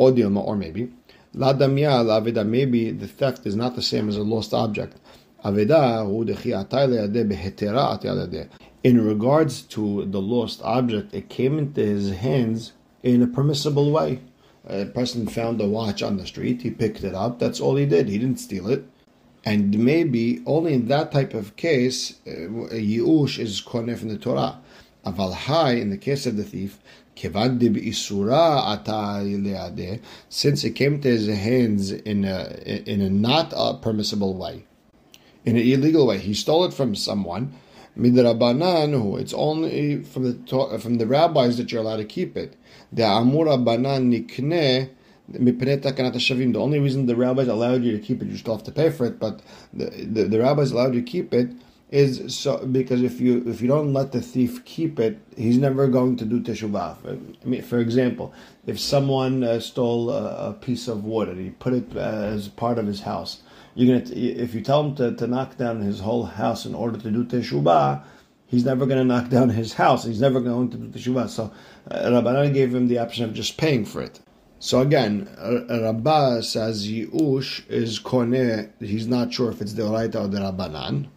or 0.00 0.38
or 0.38 0.56
maybe. 0.56 0.90
La 1.34 1.52
damya, 1.52 2.04
la 2.04 2.20
aveda, 2.20 2.46
maybe 2.46 2.90
the 2.90 3.06
theft 3.06 3.46
is 3.46 3.54
not 3.54 3.76
the 3.76 3.82
same 3.82 4.08
as 4.08 4.16
a 4.16 4.22
lost 4.22 4.54
object. 4.54 4.96
Aveda, 5.44 6.06
in 8.82 9.06
regards 9.06 9.62
to 9.62 10.06
the 10.06 10.20
lost 10.20 10.60
object, 10.62 11.14
it 11.14 11.28
came 11.28 11.58
into 11.58 11.80
his 11.82 12.10
hands 12.12 12.72
in 13.02 13.22
a 13.22 13.26
permissible 13.26 13.90
way. 13.90 14.20
A 14.66 14.86
person 14.86 15.26
found 15.26 15.60
a 15.60 15.66
watch 15.66 16.02
on 16.02 16.16
the 16.16 16.26
street, 16.26 16.62
he 16.62 16.70
picked 16.70 17.04
it 17.04 17.14
up, 17.14 17.38
that's 17.38 17.60
all 17.60 17.76
he 17.76 17.86
did, 17.86 18.08
he 18.08 18.18
didn't 18.18 18.40
steal 18.40 18.68
it. 18.68 18.84
And 19.44 19.78
maybe 19.78 20.42
only 20.46 20.74
in 20.74 20.88
that 20.88 21.12
type 21.12 21.34
of 21.34 21.56
case, 21.56 22.20
uh, 22.26 22.30
Yush 22.30 23.38
is 23.38 23.62
koneh 23.62 23.98
from 23.98 24.08
the 24.08 24.18
Torah. 24.18 24.58
Aval 25.04 25.32
high, 25.32 25.72
in 25.72 25.90
the 25.90 25.96
case 25.96 26.26
of 26.26 26.36
the 26.36 26.44
thief, 26.44 26.78
since 30.28 30.64
it 30.64 30.70
came 30.70 31.00
to 31.00 31.08
his 31.08 31.26
hands 31.26 31.92
in 31.92 32.24
a, 32.24 32.82
in 32.86 33.00
a 33.00 33.10
not 33.10 33.52
a 33.56 33.74
permissible 33.74 34.34
way, 34.34 34.64
in 35.44 35.56
an 35.56 35.62
illegal 35.66 36.06
way, 36.06 36.18
he 36.18 36.34
stole 36.34 36.64
it 36.64 36.72
from 36.72 36.94
someone. 36.94 37.52
It's 37.96 39.34
only 39.34 40.02
from 40.04 40.22
the 40.22 40.78
from 40.78 40.98
the 40.98 41.06
rabbis 41.06 41.56
that 41.56 41.72
you're 41.72 41.82
allowed 41.82 41.96
to 41.96 42.04
keep 42.04 42.36
it. 42.36 42.56
The 42.92 43.02
nikne 43.02 44.90
the 46.52 46.60
only 46.60 46.78
reason 46.78 47.06
the 47.06 47.16
rabbis 47.16 47.48
allowed 47.48 47.84
you 47.84 47.92
to 47.92 48.02
keep 48.02 48.22
it, 48.22 48.28
you 48.28 48.36
still 48.36 48.56
have 48.56 48.64
to 48.64 48.72
pay 48.72 48.90
for 48.90 49.06
it, 49.06 49.18
but 49.18 49.40
the, 49.72 49.86
the, 49.86 50.24
the 50.24 50.40
rabbis 50.40 50.72
allowed 50.72 50.94
you 50.94 51.00
to 51.02 51.06
keep 51.10 51.32
it 51.32 51.50
is 51.90 52.36
so 52.36 52.64
because 52.66 53.02
if 53.02 53.20
you 53.20 53.42
if 53.46 53.60
you 53.60 53.66
don't 53.66 53.92
let 53.92 54.12
the 54.12 54.20
thief 54.20 54.64
keep 54.64 55.00
it, 55.00 55.18
he's 55.36 55.58
never 55.58 55.88
going 55.88 56.16
to 56.16 56.24
do 56.24 56.40
teshuvah. 56.40 56.96
I 57.42 57.46
mean, 57.46 57.62
for 57.62 57.78
example, 57.78 58.32
if 58.66 58.78
someone 58.78 59.42
uh, 59.42 59.58
stole 59.58 60.10
a, 60.10 60.50
a, 60.50 60.52
piece 60.52 60.86
of 60.86 61.04
wood 61.04 61.28
and 61.28 61.40
he 61.40 61.50
put 61.50 61.72
it 61.72 61.96
uh, 61.96 61.98
as 61.98 62.48
part 62.48 62.78
of 62.78 62.86
his 62.86 63.00
house, 63.00 63.42
you're 63.74 63.98
gonna 63.98 64.14
if 64.14 64.54
you 64.54 64.60
tell 64.60 64.84
him 64.84 64.94
to, 64.96 65.16
to 65.16 65.26
knock 65.26 65.56
down 65.56 65.80
his 65.80 65.98
whole 66.00 66.24
house 66.24 66.64
in 66.64 66.76
order 66.76 66.96
to 66.96 67.10
do 67.10 67.24
teshuvah, 67.24 68.02
he's 68.46 68.64
never 68.64 68.86
to 68.86 69.04
knock 69.04 69.28
down 69.28 69.48
his 69.48 69.72
house. 69.72 70.04
He's 70.04 70.20
never 70.20 70.40
going 70.40 70.70
to 70.70 70.76
do 70.76 70.96
teshuvah. 70.96 71.28
So 71.28 71.52
uh, 71.90 71.96
Rabbanan 71.96 72.54
gave 72.54 72.72
him 72.72 72.86
the 72.86 72.98
option 72.98 73.24
of 73.24 73.34
just 73.34 73.56
paying 73.56 73.84
for 73.84 74.00
it. 74.00 74.20
So 74.60 74.80
again, 74.80 75.28
Rabbah 75.40 76.42
says 76.42 76.86
Yush 76.86 77.68
is 77.68 77.98
koneh. 77.98 78.70
He's 78.78 79.08
not 79.08 79.32
sure 79.32 79.50
if 79.50 79.60
it's 79.60 79.72
the 79.72 79.82
Oraita 79.82 80.16
or 80.16 80.28
the 80.28 80.38
Rabbanan. 80.38 81.08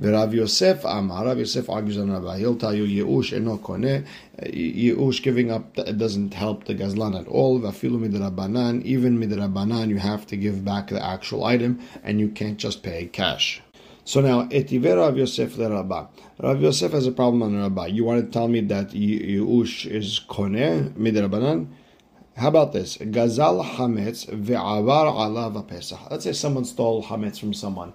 Rav 0.00 0.32
Yosef 0.32 0.84
Amar, 0.84 1.26
Rav 1.26 1.38
Yosef 1.38 1.68
argues 1.68 1.98
on 1.98 2.12
Rabbi. 2.12 2.38
He'll 2.38 2.54
tell 2.54 2.72
you 2.72 2.84
eno 2.84 3.58
koneh. 3.58 4.06
Uh, 4.40 4.46
Yeush 4.46 5.20
giving 5.24 5.50
up 5.50 5.74
doesn't 5.74 6.34
help 6.34 6.66
the 6.66 6.74
gazlan 6.74 7.18
at 7.18 7.26
all. 7.26 7.58
Vafilu 7.58 7.98
midrabanan. 7.98 8.80
Even 8.84 9.18
midrabanan, 9.18 9.88
you 9.88 9.96
have 9.96 10.24
to 10.28 10.36
give 10.36 10.64
back 10.64 10.86
the 10.86 11.04
actual 11.04 11.42
item, 11.42 11.80
and 12.04 12.20
you 12.20 12.28
can't 12.28 12.58
just 12.58 12.84
pay 12.84 13.06
cash. 13.06 13.60
So 14.04 14.20
now, 14.20 14.44
etive 14.50 14.84
Rav 14.84 15.18
Yosef 15.18 15.58
le 15.58 15.68
Rabba. 15.68 16.08
Rav 16.38 16.62
Yosef 16.62 16.92
has 16.92 17.08
a 17.08 17.12
problem 17.12 17.42
on 17.42 17.60
Rabba. 17.60 17.90
You 17.90 18.04
want 18.04 18.24
to 18.24 18.30
tell 18.30 18.46
me 18.46 18.60
that 18.60 18.90
Yeush 18.90 19.84
is 19.84 20.20
koneh 20.28 20.92
midrabanan? 20.92 21.66
How 22.36 22.48
about 22.48 22.72
this? 22.72 22.98
Gazal 22.98 23.64
hametz 23.64 24.26
ve'avar 24.26 25.12
alav 25.12 25.66
pesach. 25.66 25.98
Let's 26.08 26.22
say 26.22 26.32
someone 26.32 26.66
stole 26.66 27.02
hametz 27.02 27.40
from 27.40 27.52
someone 27.52 27.94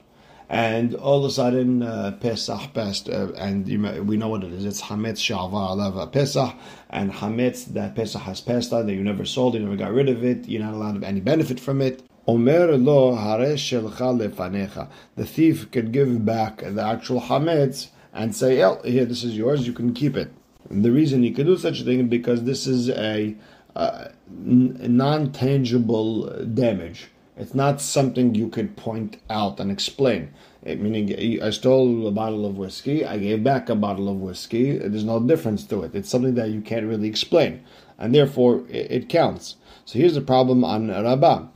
and 0.53 0.93
all 0.93 1.17
of 1.17 1.25
a 1.25 1.33
sudden 1.33 1.81
uh, 1.81 2.15
Pesach 2.19 2.75
passed, 2.75 3.09
uh, 3.09 3.31
and 3.37 3.67
you, 3.67 3.79
we 4.03 4.17
know 4.17 4.27
what 4.27 4.43
it 4.43 4.53
is. 4.53 4.65
It's 4.65 4.83
Hametz 4.83 5.17
Shalva 5.17 5.71
Alava 5.71 6.05
Pesach, 6.05 6.53
and 6.91 7.11
Hametz 7.11 7.65
that 7.73 7.95
Pesach 7.95 8.21
has 8.21 8.39
passed 8.39 8.71
on, 8.71 8.85
that 8.85 8.93
you 8.93 9.03
never 9.03 9.25
sold, 9.25 9.55
you 9.55 9.61
never 9.61 9.75
got 9.75 9.91
rid 9.91 10.09
of 10.09 10.23
it, 10.23 10.47
you're 10.47 10.61
not 10.61 10.75
allowed 10.75 11.01
to 11.01 11.07
any 11.07 11.21
benefit 11.21 11.59
from 11.59 11.81
it. 11.81 12.03
Omer 12.27 12.77
lo 12.77 13.15
lefanecha. 13.15 14.89
The 15.15 15.25
thief 15.25 15.71
could 15.71 15.91
give 15.91 16.23
back 16.23 16.59
the 16.59 16.83
actual 16.83 17.21
Hametz 17.21 17.87
and 18.13 18.35
say, 18.35 18.61
"Oh, 18.61 18.79
here, 18.85 19.05
this 19.05 19.23
is 19.23 19.35
yours. 19.35 19.65
You 19.65 19.73
can 19.73 19.95
keep 19.95 20.15
it." 20.15 20.31
And 20.69 20.85
the 20.85 20.91
reason 20.91 21.23
he 21.23 21.31
could 21.31 21.47
do 21.47 21.57
such 21.57 21.81
a 21.81 21.83
thing 21.83 22.01
is 22.01 22.07
because 22.07 22.43
this 22.43 22.67
is 22.67 22.91
a, 22.91 23.35
a 23.75 24.11
non-tangible 24.29 26.45
damage 26.45 27.07
it's 27.35 27.53
not 27.53 27.81
something 27.81 28.35
you 28.35 28.47
could 28.49 28.75
point 28.75 29.17
out 29.29 29.59
and 29.59 29.71
explain. 29.71 30.33
It, 30.63 30.79
meaning, 30.79 31.41
I 31.41 31.49
stole 31.49 32.07
a 32.07 32.11
bottle 32.11 32.45
of 32.45 32.57
whiskey, 32.57 33.05
I 33.05 33.17
gave 33.17 33.43
back 33.43 33.69
a 33.69 33.75
bottle 33.75 34.07
of 34.07 34.17
whiskey. 34.17 34.77
There's 34.77 35.03
no 35.03 35.19
difference 35.19 35.65
to 35.65 35.83
it. 35.83 35.93
It's 35.93 36.09
something 36.09 36.35
that 36.35 36.51
you 36.51 36.61
can't 36.61 36.85
really 36.85 37.09
explain, 37.09 37.63
and 37.97 38.15
therefore 38.15 38.63
it, 38.69 38.91
it 38.91 39.09
counts. 39.09 39.57
So 39.85 39.99
here's 39.99 40.15
the 40.15 40.21
problem 40.21 40.63
on 40.63 40.87
Rabbah. 40.89 41.47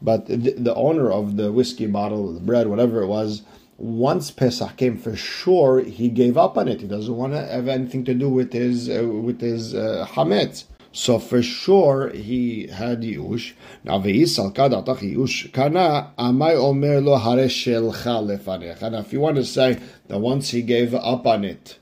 But 0.00 0.26
the, 0.26 0.36
the 0.36 0.74
owner 0.74 1.12
of 1.12 1.36
the 1.36 1.52
whiskey 1.52 1.86
bottle, 1.86 2.32
the 2.32 2.40
bread, 2.40 2.66
whatever 2.66 3.02
it 3.02 3.06
was, 3.06 3.42
once 3.76 4.32
Pesach 4.32 4.76
came, 4.76 4.96
for 4.96 5.14
sure 5.14 5.78
he 5.80 6.08
gave 6.08 6.36
up 6.36 6.58
on 6.58 6.66
it. 6.66 6.80
He 6.80 6.88
doesn't 6.88 7.16
want 7.16 7.34
to 7.34 7.46
have 7.46 7.68
anything 7.68 8.04
to 8.06 8.14
do 8.14 8.28
with 8.28 8.52
his 8.52 8.88
uh, 8.90 9.06
with 9.06 9.40
his 9.40 9.74
uh, 9.74 10.06
hametz. 10.10 10.64
So 10.98 11.20
for 11.20 11.42
sure 11.42 12.10
he 12.10 12.66
had 12.66 13.02
Yush. 13.02 13.52
Now 13.84 14.00
ve'isal 14.00 14.52
kadatach 14.52 14.98
Yush 14.98 15.52
kana 15.52 16.12
amai 16.18 16.56
omer 16.56 17.00
lo 17.00 17.16
hare 17.16 17.46
shelcha. 17.46 18.90
Now 18.90 18.98
if 18.98 19.12
you 19.12 19.20
want 19.20 19.36
to 19.36 19.44
say 19.44 19.78
that 20.08 20.18
once 20.18 20.50
he 20.50 20.60
gave 20.60 20.96
up 20.96 21.24
on 21.24 21.44
it, 21.44 21.78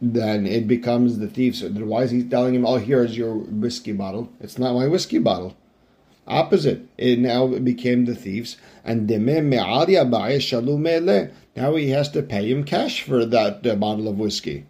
then 0.00 0.46
it 0.46 0.66
becomes 0.66 1.18
the 1.18 1.28
thief. 1.28 1.56
So 1.56 1.68
why 1.68 2.04
is 2.04 2.12
he 2.12 2.24
telling 2.24 2.54
him, 2.54 2.64
oh, 2.64 2.76
here's 2.76 3.14
your 3.14 3.34
whiskey 3.34 3.92
bottle? 3.92 4.32
It's 4.40 4.58
not 4.58 4.72
my 4.72 4.88
whiskey 4.88 5.18
bottle. 5.18 5.54
Opposite. 6.26 6.88
It 6.96 7.18
now 7.18 7.46
became 7.46 8.06
the 8.06 8.14
thieves. 8.14 8.56
And 8.84 9.06
now 9.06 9.16
he 11.76 11.90
has 11.90 12.08
to 12.08 12.22
pay 12.22 12.50
him 12.50 12.64
cash 12.64 13.02
for 13.02 13.26
that 13.26 13.66
uh, 13.66 13.74
bottle 13.74 14.08
of 14.08 14.18
whiskey. 14.18 14.64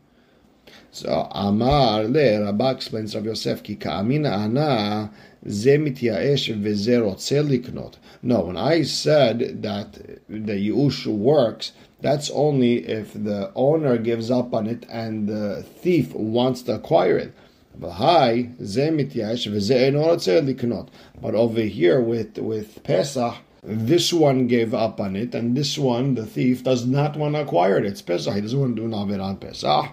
So 0.94 1.26
Amar 1.32 2.04
le 2.04 2.44
Rabba 2.44 2.70
explains 2.70 3.16
Rav 3.16 3.24
Yosef 3.24 3.64
ki 3.64 3.74
ka'amina 3.74 4.30
ana 4.30 5.10
ze 5.44 5.76
mityaesh 5.76 6.54
veze. 6.54 7.96
No, 8.22 8.40
when 8.42 8.56
I 8.56 8.82
said 8.82 9.62
that 9.62 9.94
the 10.28 10.52
yush 10.52 11.04
works, 11.06 11.72
that's 12.00 12.30
only 12.30 12.86
if 12.86 13.12
the 13.12 13.50
owner 13.56 13.98
gives 13.98 14.30
up 14.30 14.54
on 14.54 14.68
it 14.68 14.86
and 14.88 15.28
the 15.28 15.64
thief 15.64 16.14
wants 16.14 16.62
to 16.62 16.76
acquire 16.76 17.18
it. 17.18 17.32
But 17.76 18.00
over 21.34 21.60
here 21.60 22.00
with 22.00 22.38
with 22.38 22.84
Pesach, 22.84 23.34
this 23.64 24.12
one 24.12 24.46
gave 24.46 24.72
up 24.72 25.00
on 25.00 25.16
it, 25.16 25.34
and 25.34 25.56
this 25.56 25.76
one, 25.76 26.14
the 26.14 26.24
thief, 26.24 26.62
does 26.62 26.86
not 26.86 27.16
want 27.16 27.34
to 27.34 27.40
acquire 27.40 27.78
it. 27.78 27.84
It's 27.84 28.00
Pesach. 28.00 28.32
He 28.32 28.42
doesn't 28.42 28.60
want 28.60 28.76
to 28.76 28.82
do 28.82 28.88
Navid 28.88 29.20
on 29.20 29.38
Pesach. 29.38 29.86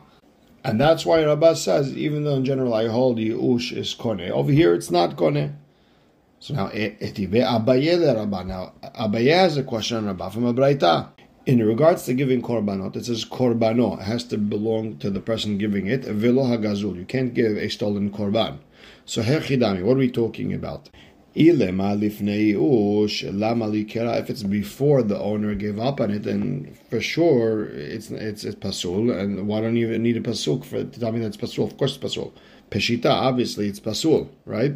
And 0.63 0.79
that's 0.79 1.05
why 1.05 1.23
Rabbah 1.23 1.55
says, 1.55 1.95
even 1.97 2.23
though 2.23 2.35
in 2.35 2.45
general 2.45 2.73
I 2.73 2.87
hold 2.87 3.17
Yush 3.17 3.75
is 3.75 3.95
Kone, 3.95 4.29
over 4.29 4.51
here 4.51 4.73
it's 4.73 4.91
not 4.91 5.15
Kone. 5.15 5.55
So 6.39 6.53
now, 6.53 6.67
eh, 6.67 6.93
eh, 6.99 7.07
Etive 7.07 7.43
Abaye 7.43 7.99
le 7.99 8.15
Rabbah. 8.15 8.43
Now, 8.43 8.73
Abaye 8.83 9.31
has 9.31 9.57
a 9.57 9.63
question 9.63 9.97
on 9.97 10.05
Rabbah 10.07 10.29
from 10.29 10.45
a. 10.45 11.09
In 11.47 11.65
regards 11.65 12.03
to 12.05 12.13
giving 12.13 12.43
korbanot, 12.43 12.95
it 12.95 13.05
says 13.05 13.25
korbano 13.25 13.99
it 13.99 14.03
has 14.03 14.23
to 14.25 14.37
belong 14.37 14.97
to 14.97 15.09
the 15.09 15.19
person 15.19 15.57
giving 15.57 15.87
it. 15.87 16.03
Velo 16.03 16.43
hagazul, 16.43 16.95
you 16.95 17.05
can't 17.05 17.33
give 17.33 17.57
a 17.57 17.67
stolen 17.67 18.11
korban. 18.11 18.59
So 19.05 19.23
hechidami, 19.23 19.83
what 19.83 19.97
are 19.97 19.99
we 19.99 20.11
talking 20.11 20.53
about? 20.53 20.89
If 21.33 21.61
it's 24.29 24.43
before 24.43 25.03
the 25.03 25.19
owner 25.19 25.55
gave 25.55 25.79
up 25.79 26.01
on 26.01 26.11
it, 26.11 26.23
then 26.23 26.77
for 26.89 26.99
sure 26.99 27.63
it's 27.65 28.11
it's, 28.11 28.43
it's 28.43 28.55
pasul. 28.55 29.11
And 29.11 29.47
why 29.47 29.61
don't 29.61 29.77
you 29.77 29.87
even 29.87 30.03
need 30.03 30.17
a 30.17 30.21
pasul 30.21 30.61
for 30.61 30.83
to 30.83 30.99
tell 30.99 31.13
me 31.13 31.21
that's 31.21 31.37
pasul? 31.37 31.65
Of 31.65 31.77
course 31.77 31.95
it's 31.95 32.03
pasul. 32.03 32.33
Peshita, 32.69 33.09
obviously 33.09 33.67
it's 33.67 33.79
pasul, 33.79 34.29
right? 34.45 34.75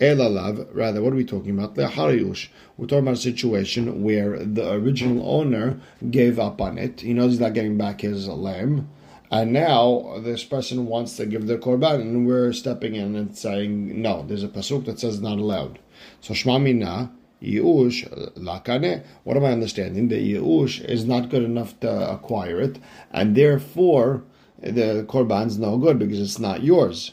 Elalav, 0.00 0.68
rather, 0.72 1.02
what 1.02 1.12
are 1.12 1.16
we 1.16 1.24
talking 1.24 1.58
about? 1.58 1.74
Leharayush. 1.74 2.48
We're 2.76 2.86
talking 2.86 3.02
about 3.02 3.14
a 3.14 3.16
situation 3.16 4.04
where 4.04 4.38
the 4.38 4.72
original 4.72 5.28
owner 5.28 5.80
gave 6.08 6.38
up 6.38 6.60
on 6.60 6.78
it. 6.78 7.00
He 7.00 7.12
knows 7.12 7.32
he's 7.32 7.40
not 7.40 7.54
getting 7.54 7.76
back 7.76 8.02
his 8.02 8.28
lamb. 8.28 8.88
And 9.30 9.52
now 9.52 10.20
this 10.22 10.44
person 10.44 10.86
wants 10.86 11.16
to 11.16 11.26
give 11.26 11.48
the 11.48 11.58
korban, 11.58 12.00
and 12.00 12.26
we're 12.26 12.52
stepping 12.52 12.94
in 12.94 13.16
and 13.16 13.36
saying, 13.36 14.00
no, 14.00 14.22
there's 14.22 14.44
a 14.44 14.48
pasuk 14.48 14.84
that 14.86 15.00
says 15.00 15.20
not 15.20 15.38
allowed. 15.38 15.80
So 16.20 16.34
Shma 16.34 16.60
Mina, 16.62 17.12
Yush, 17.42 18.08
Lakane, 18.36 19.04
what 19.24 19.36
am 19.36 19.44
I 19.44 19.52
understanding? 19.52 20.08
The 20.08 20.34
Yush 20.34 20.84
is 20.84 21.04
not 21.04 21.28
good 21.28 21.42
enough 21.42 21.78
to 21.80 22.10
acquire 22.10 22.60
it, 22.60 22.78
and 23.12 23.36
therefore 23.36 24.24
the 24.60 25.04
korban's 25.08 25.58
no 25.58 25.78
good 25.78 25.98
because 25.98 26.20
it's 26.20 26.38
not 26.38 26.62
yours. 26.62 27.12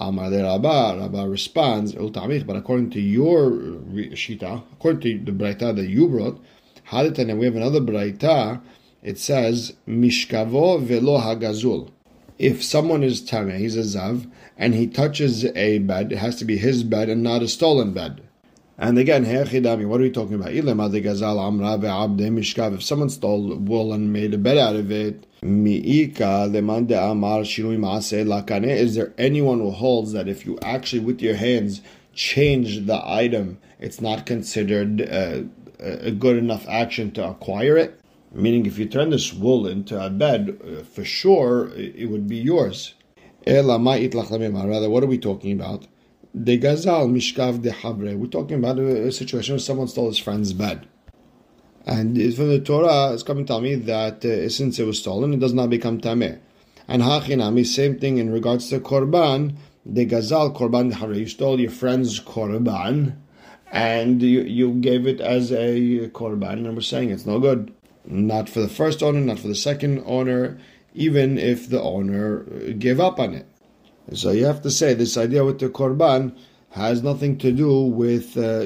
Amar 0.00 0.28
de 0.30 0.42
Rabba, 0.42 0.98
Rabba 0.98 1.28
responds, 1.28 1.94
but 1.94 2.56
according 2.56 2.90
to 2.90 3.00
your 3.00 3.50
Shita, 3.50 4.64
according 4.72 5.24
to 5.24 5.32
the 5.32 5.38
Braita 5.38 5.74
that 5.76 5.88
you 5.88 6.08
brought, 6.08 6.42
Haditana, 6.90 7.38
we 7.38 7.46
have 7.46 7.54
another 7.54 7.80
Braita, 7.80 8.60
it 9.04 9.18
says, 9.18 9.74
Mishkavo 9.86 10.82
velo 10.82 11.20
hagazul. 11.20 11.90
If 12.44 12.62
someone 12.62 13.02
is 13.02 13.20
Tameh, 13.22 13.56
he's 13.56 13.74
a 13.74 13.80
Zav, 13.80 14.30
and 14.58 14.74
he 14.74 14.86
touches 14.86 15.46
a 15.46 15.78
bed, 15.78 16.12
it 16.12 16.18
has 16.18 16.36
to 16.36 16.44
be 16.44 16.58
his 16.58 16.84
bed 16.84 17.08
and 17.08 17.22
not 17.22 17.42
a 17.42 17.48
stolen 17.48 17.94
bed. 17.94 18.20
And 18.76 18.98
again, 18.98 19.24
here, 19.24 19.46
what 19.46 19.98
are 19.98 20.02
we 20.02 20.10
talking 20.10 20.34
about? 20.34 20.52
If 20.52 20.66
someone 22.82 23.08
stole 23.08 23.56
wool 23.56 23.94
and 23.94 24.12
made 24.12 24.34
a 24.34 24.36
bed 24.36 24.58
out 24.58 24.76
of 24.76 24.92
it, 24.92 25.26
is 25.42 26.14
there 28.94 29.14
anyone 29.16 29.60
who 29.60 29.70
holds 29.70 30.12
that 30.12 30.28
if 30.28 30.44
you 30.44 30.58
actually 30.60 31.00
with 31.00 31.22
your 31.22 31.36
hands 31.36 31.80
change 32.12 32.84
the 32.84 33.00
item, 33.08 33.56
it's 33.80 34.02
not 34.02 34.26
considered 34.26 35.00
uh, 35.00 35.44
a 35.80 36.10
good 36.10 36.36
enough 36.36 36.68
action 36.68 37.10
to 37.12 37.26
acquire 37.26 37.78
it? 37.78 37.98
Meaning, 38.34 38.66
if 38.66 38.78
you 38.78 38.86
turn 38.86 39.10
this 39.10 39.32
wool 39.32 39.66
into 39.66 40.04
a 40.04 40.10
bed, 40.10 40.58
uh, 40.60 40.82
for 40.82 41.04
sure 41.04 41.70
it 41.76 42.10
would 42.10 42.26
be 42.26 42.36
yours. 42.36 42.94
Rather, 43.46 44.90
what 44.90 45.02
are 45.04 45.06
we 45.06 45.18
talking 45.18 45.52
about? 45.52 45.86
Habre. 46.34 48.16
We're 48.16 48.26
talking 48.26 48.58
about 48.58 48.78
a, 48.78 49.12
situation 49.12 49.54
where 49.54 49.60
someone 49.60 49.86
stole 49.86 50.08
his 50.08 50.18
friend's 50.18 50.52
bed. 50.52 50.88
And 51.86 52.16
from 52.34 52.48
the 52.48 52.60
Torah, 52.60 53.12
it's 53.12 53.22
coming 53.22 53.44
to 53.44 53.52
tell 53.52 53.60
me 53.60 53.74
that 53.74 54.24
uh, 54.24 54.48
since 54.48 54.78
it 54.78 54.86
was 54.86 54.98
stolen, 54.98 55.34
it 55.34 55.40
does 55.40 55.52
not 55.52 55.70
become 55.70 56.00
tameh. 56.00 56.40
And 56.88 57.02
hachinami, 57.02 57.66
same 57.66 57.98
thing 57.98 58.18
in 58.18 58.30
regards 58.32 58.68
to 58.70 58.80
korban. 58.80 59.56
De 59.90 60.06
gazal 60.06 60.56
korban. 60.56 61.16
You 61.16 61.26
stole 61.26 61.60
your 61.60 61.70
friend's 61.70 62.18
korban, 62.18 63.16
and 63.70 64.22
you, 64.22 64.40
you 64.40 64.72
gave 64.72 65.06
it 65.06 65.20
as 65.20 65.52
a 65.52 66.08
korban, 66.08 66.66
and 66.66 66.74
we're 66.74 66.80
saying 66.80 67.10
it's 67.10 67.26
no 67.26 67.38
good. 67.38 67.73
Not 68.06 68.48
for 68.48 68.60
the 68.60 68.68
first 68.68 69.02
owner, 69.02 69.20
not 69.20 69.38
for 69.38 69.48
the 69.48 69.54
second 69.54 70.02
owner, 70.04 70.58
even 70.94 71.38
if 71.38 71.68
the 71.68 71.80
owner 71.80 72.40
gave 72.78 73.00
up 73.00 73.18
on 73.18 73.34
it. 73.34 73.46
So 74.12 74.30
you 74.30 74.44
have 74.44 74.62
to 74.62 74.70
say 74.70 74.92
this 74.92 75.16
idea 75.16 75.44
with 75.44 75.58
the 75.60 75.70
korban 75.70 76.36
has 76.70 77.02
nothing 77.02 77.38
to 77.38 77.52
do 77.52 77.82
with 77.84 78.36
uh, 78.36 78.60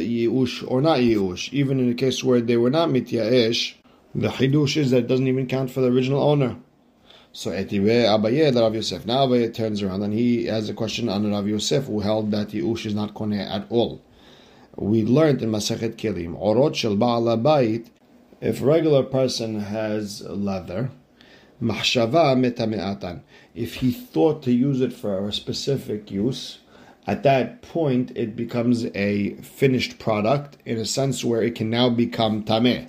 or 0.66 0.80
not 0.80 0.98
yiush. 0.98 1.52
Even 1.52 1.78
in 1.78 1.88
the 1.88 1.94
case 1.94 2.24
where 2.24 2.40
they 2.40 2.56
were 2.56 2.70
not 2.70 2.88
mityaesh, 2.88 3.74
the 4.14 4.28
hidush 4.28 4.76
is 4.76 4.90
that 4.90 4.98
it 5.04 5.06
doesn't 5.06 5.28
even 5.28 5.46
count 5.46 5.70
for 5.70 5.80
the 5.80 5.88
original 5.88 6.22
owner. 6.22 6.56
So 7.32 7.52
etive 7.52 7.82
Abaye 7.82 8.54
Rav 8.54 8.74
Yosef. 8.74 9.06
Now 9.06 9.26
Abaye 9.26 9.54
turns 9.54 9.82
around 9.82 10.02
and 10.02 10.14
he 10.14 10.46
has 10.46 10.68
a 10.68 10.74
question 10.74 11.08
on 11.08 11.30
Rav 11.30 11.46
Yosef 11.46 11.84
who 11.84 12.00
held 12.00 12.30
that 12.32 12.48
yiush 12.48 12.86
is 12.86 12.94
not 12.94 13.14
koneh 13.14 13.48
at 13.48 13.66
all. 13.70 14.02
We 14.76 15.04
learned 15.04 15.42
in 15.42 15.50
Masachet 15.50 15.96
Kelim, 15.96 16.38
orot 16.40 16.74
shel 16.74 16.96
ba'al 16.96 17.84
if 18.40 18.62
regular 18.62 19.02
person 19.02 19.60
has 19.60 20.22
leather, 20.22 20.90
mahshava 21.62 22.36
metame'atan. 22.36 23.20
If 23.54 23.76
he 23.76 23.90
thought 23.90 24.42
to 24.44 24.52
use 24.52 24.80
it 24.80 24.92
for 24.92 25.26
a 25.26 25.32
specific 25.32 26.10
use, 26.10 26.58
at 27.06 27.22
that 27.22 27.62
point 27.62 28.12
it 28.14 28.36
becomes 28.36 28.86
a 28.94 29.34
finished 29.36 29.98
product 29.98 30.58
in 30.64 30.78
a 30.78 30.84
sense 30.84 31.24
where 31.24 31.42
it 31.42 31.54
can 31.54 31.70
now 31.70 31.88
become 31.88 32.44
tameh. 32.44 32.88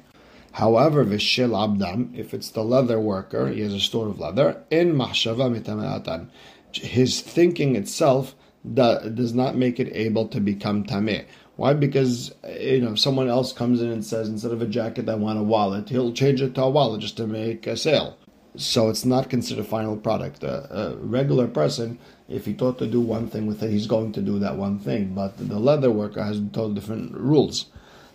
However, 0.53 1.05
vishil 1.05 1.51
abdam, 1.51 2.17
if 2.17 2.33
it's 2.33 2.51
the 2.51 2.63
leather 2.63 2.99
worker, 2.99 3.47
he 3.47 3.61
has 3.61 3.73
a 3.73 3.79
store 3.79 4.07
of 4.07 4.19
leather, 4.19 4.63
in 4.69 4.93
mahshava 4.93 5.49
metame'atan. 5.49 6.29
His 6.73 7.21
thinking 7.21 7.75
itself 7.75 8.35
does 8.73 9.33
not 9.33 9.55
make 9.55 9.79
it 9.79 9.95
able 9.95 10.27
to 10.27 10.39
become 10.39 10.83
tameh. 10.83 11.25
Why? 11.59 11.73
Because 11.73 12.33
you 12.57 12.79
know 12.79 12.95
someone 12.95 13.27
else 13.27 13.51
comes 13.51 13.81
in 13.81 13.89
and 13.89 14.05
says 14.05 14.29
instead 14.29 14.53
of 14.53 14.61
a 14.61 14.65
jacket, 14.65 15.09
I 15.09 15.15
want 15.15 15.39
a 15.39 15.43
wallet. 15.43 15.89
He'll 15.89 16.13
change 16.13 16.41
it 16.41 16.55
to 16.55 16.63
a 16.63 16.69
wallet 16.69 17.01
just 17.01 17.17
to 17.17 17.27
make 17.27 17.67
a 17.67 17.75
sale. 17.75 18.17
So 18.55 18.87
it's 18.87 19.03
not 19.03 19.29
considered 19.29 19.65
final 19.65 19.97
product. 19.97 20.41
A, 20.41 20.55
a, 20.73 20.95
regular 20.95 21.47
person, 21.47 21.99
if 22.29 22.45
he 22.45 22.53
thought 22.53 22.77
to 22.79 22.87
do 22.87 23.01
one 23.01 23.27
thing 23.27 23.45
with 23.45 23.61
it, 23.61 23.71
he's 23.71 23.87
going 23.87 24.13
to 24.13 24.21
do 24.21 24.39
that 24.39 24.55
one 24.55 24.79
thing. 24.79 25.13
But 25.13 25.37
the 25.37 25.59
leather 25.59 25.91
worker 25.91 26.23
has 26.23 26.39
total 26.39 26.73
different 26.73 27.13
rules. 27.13 27.65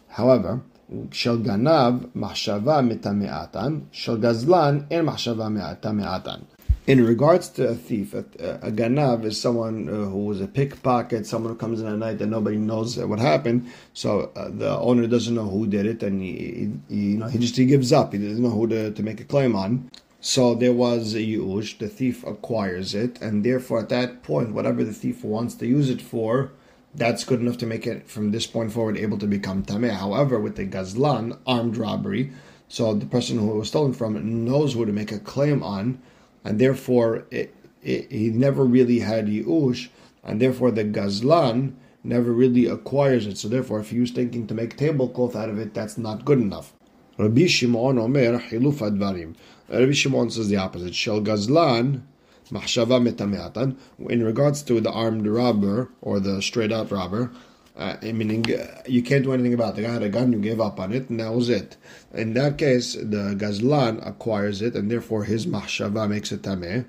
However, 0.09 0.63
shel 1.11 1.37
ganav 1.37 2.13
machshava 2.17 2.81
mitameatan, 2.81 3.89
shel 3.93 4.17
gazlan 4.17 4.87
en 4.91 5.05
machshava 5.05 5.53
mitameatan. 5.53 6.45
In 6.87 7.03
regards 7.03 7.49
to 7.51 7.69
a 7.69 7.75
thief, 7.75 8.13
a, 8.13 8.27
a 8.61 8.71
ganav 8.71 9.25
is 9.25 9.41
someone 9.41 9.89
uh, 9.89 9.93
who 9.93 10.27
was 10.27 10.43
a 10.43 10.47
pickpocket, 10.47 11.27
someone 11.27 11.53
who 11.53 11.59
comes 11.59 11.81
in 11.81 11.87
at 11.87 11.97
night 11.97 12.21
and 12.21 12.31
nobody 12.31 12.59
knows 12.59 12.99
what 12.99 13.19
happened. 13.19 13.73
So 13.95 14.31
uh, 14.37 14.51
the 14.51 14.77
owner 14.79 15.07
doesn't 15.07 15.35
know 15.35 15.49
who 15.49 15.67
did 15.67 15.87
it, 15.87 16.03
and 16.03 16.21
he, 16.21 16.73
he, 16.91 16.95
you 16.95 17.17
know 17.17 17.29
he 17.29 17.39
just 17.39 17.57
he 17.57 17.65
gives 17.65 17.91
up. 17.91 18.13
He 18.13 18.19
doesn't 18.19 18.43
know 18.43 18.51
who 18.51 18.67
to, 18.69 18.91
to 18.91 19.03
make 19.03 19.19
a 19.19 19.25
claim 19.25 19.57
on. 19.57 19.91
So 20.21 20.55
there 20.55 20.75
was 20.75 21.15
a 21.15 21.21
yush, 21.21 21.79
the 21.79 21.89
thief 21.89 22.23
acquires 22.23 22.95
it, 22.95 23.21
and 23.23 23.45
therefore 23.45 23.81
at 23.81 23.89
that 23.89 24.23
point, 24.23 24.53
whatever 24.53 24.85
the 24.85 24.93
thief 24.93 25.25
wants 25.25 25.55
to 25.57 25.67
use 25.67 25.89
it 25.89 26.03
for, 26.03 26.53
that's 26.95 27.25
good 27.25 27.41
enough 27.41 27.59
to 27.59 27.67
make 27.67 27.87
it 27.87 28.09
from 28.11 28.31
this 28.31 28.47
point 28.47 28.73
forward 28.73 28.99
able 28.99 29.19
to 29.19 29.27
become 29.27 29.63
tameh. 29.63 29.91
However, 29.91 30.39
with 30.39 30.57
the 30.57 30.67
gazlan, 30.67 31.39
armed 31.47 31.79
robbery, 31.79 32.33
so 32.69 32.93
the 32.93 33.07
person 33.07 33.39
who 33.39 33.47
was 33.47 33.69
stolen 33.69 33.95
from 33.95 34.45
knows 34.45 34.75
who 34.75 34.85
to 34.85 34.93
make 34.93 35.13
a 35.13 35.19
claim 35.19 35.63
on, 35.63 35.99
and 36.45 36.59
therefore 36.59 37.25
it, 37.31 37.55
it, 37.83 38.13
he 38.13 38.29
never 38.31 38.65
really 38.65 39.01
had 39.01 39.27
yush 39.27 39.89
and 40.23 40.41
therefore 40.41 40.71
the 40.71 40.85
gazlan 40.85 41.75
never 42.05 42.33
really 42.33 42.67
acquires 42.67 43.27
it. 43.27 43.39
So 43.39 43.49
therefore, 43.49 43.81
if 43.81 43.91
he 43.91 43.99
was 43.99 44.11
thinking 44.11 44.47
to 44.47 44.55
make 44.55 44.77
tablecloth 44.77 45.35
out 45.35 45.49
of 45.49 45.59
it, 45.59 45.75
that's 45.75 45.97
not 45.97 46.25
good 46.25 46.39
enough. 46.39 46.75
Rabbi 47.19 47.47
Shimon 47.47 47.99
Omer 47.99 48.39
Hiluf 48.39 48.79
Advarim. 48.79 49.35
Rabbi 49.69 49.93
Shimon 49.93 50.31
says 50.31 50.49
the 50.49 50.57
opposite. 50.57 50.95
Shel 50.95 51.21
Gazlan 51.21 52.03
Mahshava. 52.51 53.77
In 54.11 54.23
regards 54.23 54.63
to 54.65 54.81
the 54.81 54.91
armed 54.91 55.27
robber 55.27 55.91
or 56.03 56.21
the 56.21 56.43
straight 56.43 56.73
up 56.73 56.93
robber, 56.93 57.33
uh, 57.77 57.97
meaning 58.03 58.45
uh, 58.55 58.83
you 58.87 59.03
can't 59.03 59.25
do 59.25 59.33
anything 59.33 59.55
about 59.55 59.79
it. 59.79 59.83
The 59.83 59.89
had 59.89 60.03
a 60.03 60.09
gun, 60.09 60.33
you 60.33 60.39
gave 60.39 60.61
up 60.61 60.79
on 60.79 60.93
it, 60.93 61.11
and 61.11 61.21
that 61.21 61.33
was 61.33 61.49
it. 61.49 61.77
In 62.13 62.35
that 62.35 62.59
case, 62.59 62.95
the 62.95 63.35
Gazlan 63.37 64.07
acquires 64.07 64.63
it, 64.63 64.75
and 64.77 64.91
therefore 64.91 65.25
his 65.25 65.47
Mahshava 65.47 66.09
makes 66.09 66.31
it 66.33 66.43
Tameh. 66.43 66.87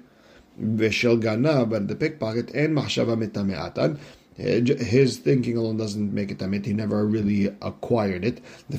Veshel 0.60 1.20
Gana, 1.20 1.65
but 1.65 1.88
the 1.88 1.96
pickpocket 1.96 2.50
and 2.51 2.75
Mahshava 2.75 3.18
Metameatan 3.18 4.00
his 4.38 5.18
thinking 5.18 5.56
alone 5.56 5.77
doesn't 5.77 6.13
make 6.13 6.30
it 6.30 6.39
tameh. 6.39 6.65
He 6.65 6.74
never 6.74 7.06
really 7.06 7.56
acquired 7.62 8.25
it. 8.25 8.42
The 8.70 8.77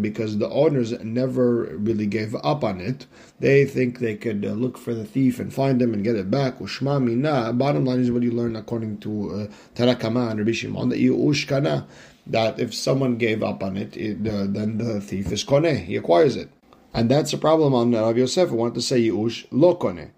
because 0.00 0.38
the 0.38 0.48
owners 0.48 0.92
never 1.04 1.76
really 1.76 2.06
gave 2.06 2.34
up 2.36 2.64
on 2.64 2.80
it. 2.80 3.06
They 3.40 3.66
think 3.66 3.98
they 3.98 4.14
could 4.14 4.44
uh, 4.44 4.52
look 4.52 4.78
for 4.78 4.94
the 4.94 5.04
thief 5.04 5.38
and 5.38 5.52
find 5.52 5.82
him 5.82 5.92
and 5.92 6.02
get 6.02 6.16
it 6.16 6.30
back. 6.30 6.58
Bottom 6.58 7.84
line 7.84 8.00
is 8.00 8.10
what 8.10 8.22
you 8.22 8.30
learn 8.30 8.56
according 8.56 8.98
to 9.00 9.50
Tanna 9.74 9.96
Kamma 9.96 10.28
uh, 10.28 10.30
and 10.30 10.38
Rabbi 10.38 10.52
Shimon 10.52 10.88
that 10.88 10.98
you 10.98 11.14
ushkana 11.14 11.86
that 12.26 12.58
if 12.58 12.72
someone 12.72 13.16
gave 13.16 13.42
up 13.42 13.62
on 13.62 13.76
it, 13.76 13.96
it 13.96 14.26
uh, 14.26 14.46
then 14.48 14.78
the 14.78 15.00
thief 15.00 15.30
is 15.32 15.44
koneh. 15.44 15.84
He 15.84 15.96
acquires 15.96 16.36
it. 16.36 16.48
And 16.94 17.10
that's 17.10 17.32
a 17.32 17.38
problem 17.38 17.74
on 17.74 17.92
Rav 17.92 18.16
Yosef. 18.16 18.50
I 18.50 18.54
want 18.54 18.74
to 18.74 18.82
say 18.82 19.00
Yush 19.00 19.46
lo 19.50 19.76
koneh. 19.76 20.10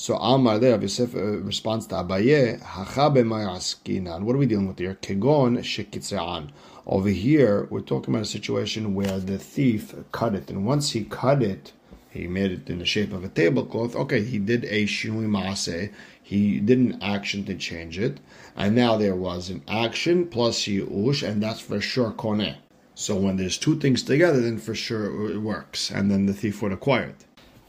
So 0.00 0.14
Amar 0.14 0.60
there, 0.60 0.80
Yosef 0.80 1.16
uh, 1.16 1.38
responds 1.38 1.88
to 1.88 1.96
Abaye, 1.96 2.62
Hacha 2.62 3.10
What 3.10 4.36
are 4.36 4.38
we 4.38 4.46
dealing 4.46 4.68
with 4.68 4.78
here? 4.78 4.96
Kegon 5.02 5.58
shekitze'an. 5.58 6.50
Over 6.86 7.08
here, 7.08 7.66
we're 7.68 7.80
talking 7.80 8.14
about 8.14 8.22
a 8.22 8.30
situation 8.30 8.94
where 8.94 9.18
the 9.18 9.38
thief 9.38 9.96
cut 10.12 10.36
it, 10.36 10.50
and 10.50 10.64
once 10.64 10.92
he 10.92 11.02
cut 11.02 11.42
it, 11.42 11.72
he 12.10 12.28
made 12.28 12.52
it 12.52 12.70
in 12.70 12.78
the 12.78 12.84
shape 12.84 13.12
of 13.12 13.24
a 13.24 13.28
tablecloth. 13.28 13.96
Okay, 13.96 14.22
he 14.22 14.38
did 14.38 14.66
a 14.66 14.86
shinui 14.86 15.26
maase. 15.26 15.92
He 16.22 16.60
did 16.60 16.78
an 16.78 17.02
action 17.02 17.44
to 17.46 17.56
change 17.56 17.98
it, 17.98 18.20
and 18.54 18.76
now 18.76 18.96
there 18.96 19.16
was 19.16 19.50
an 19.50 19.64
action 19.66 20.28
plus 20.28 20.60
yush, 20.60 21.28
and 21.28 21.42
that's 21.42 21.60
for 21.60 21.80
sure 21.80 22.12
koneh. 22.12 22.54
So 22.94 23.16
when 23.16 23.36
there's 23.36 23.58
two 23.58 23.80
things 23.80 24.04
together, 24.04 24.40
then 24.40 24.58
for 24.58 24.76
sure 24.76 25.28
it 25.32 25.38
works, 25.38 25.90
and 25.90 26.08
then 26.08 26.26
the 26.26 26.34
thief 26.34 26.62
would 26.62 26.70
acquire 26.70 27.02
it. 27.02 27.24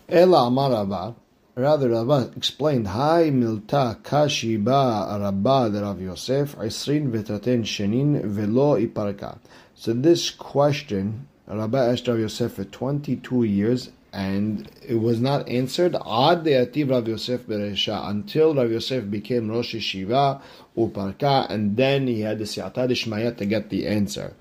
Ela 0.08 0.46
amar 0.46 1.16
Rather, 1.60 1.90
Rabbah 1.90 2.28
explained, 2.38 2.88
Hai 2.88 3.32
milta 3.32 4.02
kashi 4.02 4.56
ba 4.56 5.20
rabba 5.20 5.70
de 5.70 5.82
Rav 5.82 6.02
Yosef, 6.02 6.56
Isrin 6.56 7.12
vetraten 7.12 7.66
shenin 7.66 8.24
velo 8.24 8.80
iparka. 8.80 9.40
So 9.76 9.92
this 9.92 10.30
question, 10.30 11.28
Rabbah 11.48 11.92
asked 11.92 12.08
Rav 12.08 12.18
Yosef 12.18 12.54
for 12.54 12.64
22 12.64 13.44
years, 13.44 13.90
and 14.14 14.72
it 14.88 14.96
was 15.02 15.20
not 15.20 15.50
answered. 15.50 15.96
Ad 15.96 16.46
deativ 16.46 16.92
Rav 16.92 17.10
Yosef 17.10 17.46
beresha, 17.46 18.10
until 18.10 18.56
Rav 18.56 18.72
Yosef 18.72 19.12
became 19.12 19.52
Rosh 19.52 19.76
Yeshiva, 19.76 20.40
uparka, 20.78 21.50
and 21.50 21.76
then 21.76 22.08
he 22.08 22.22
had 22.22 22.40
the 22.40 22.46
Siyata 22.46 22.88
Dishmaya 22.88 23.36
to 23.36 23.46
get 23.46 23.70
the 23.70 23.86
answer. 23.86 24.34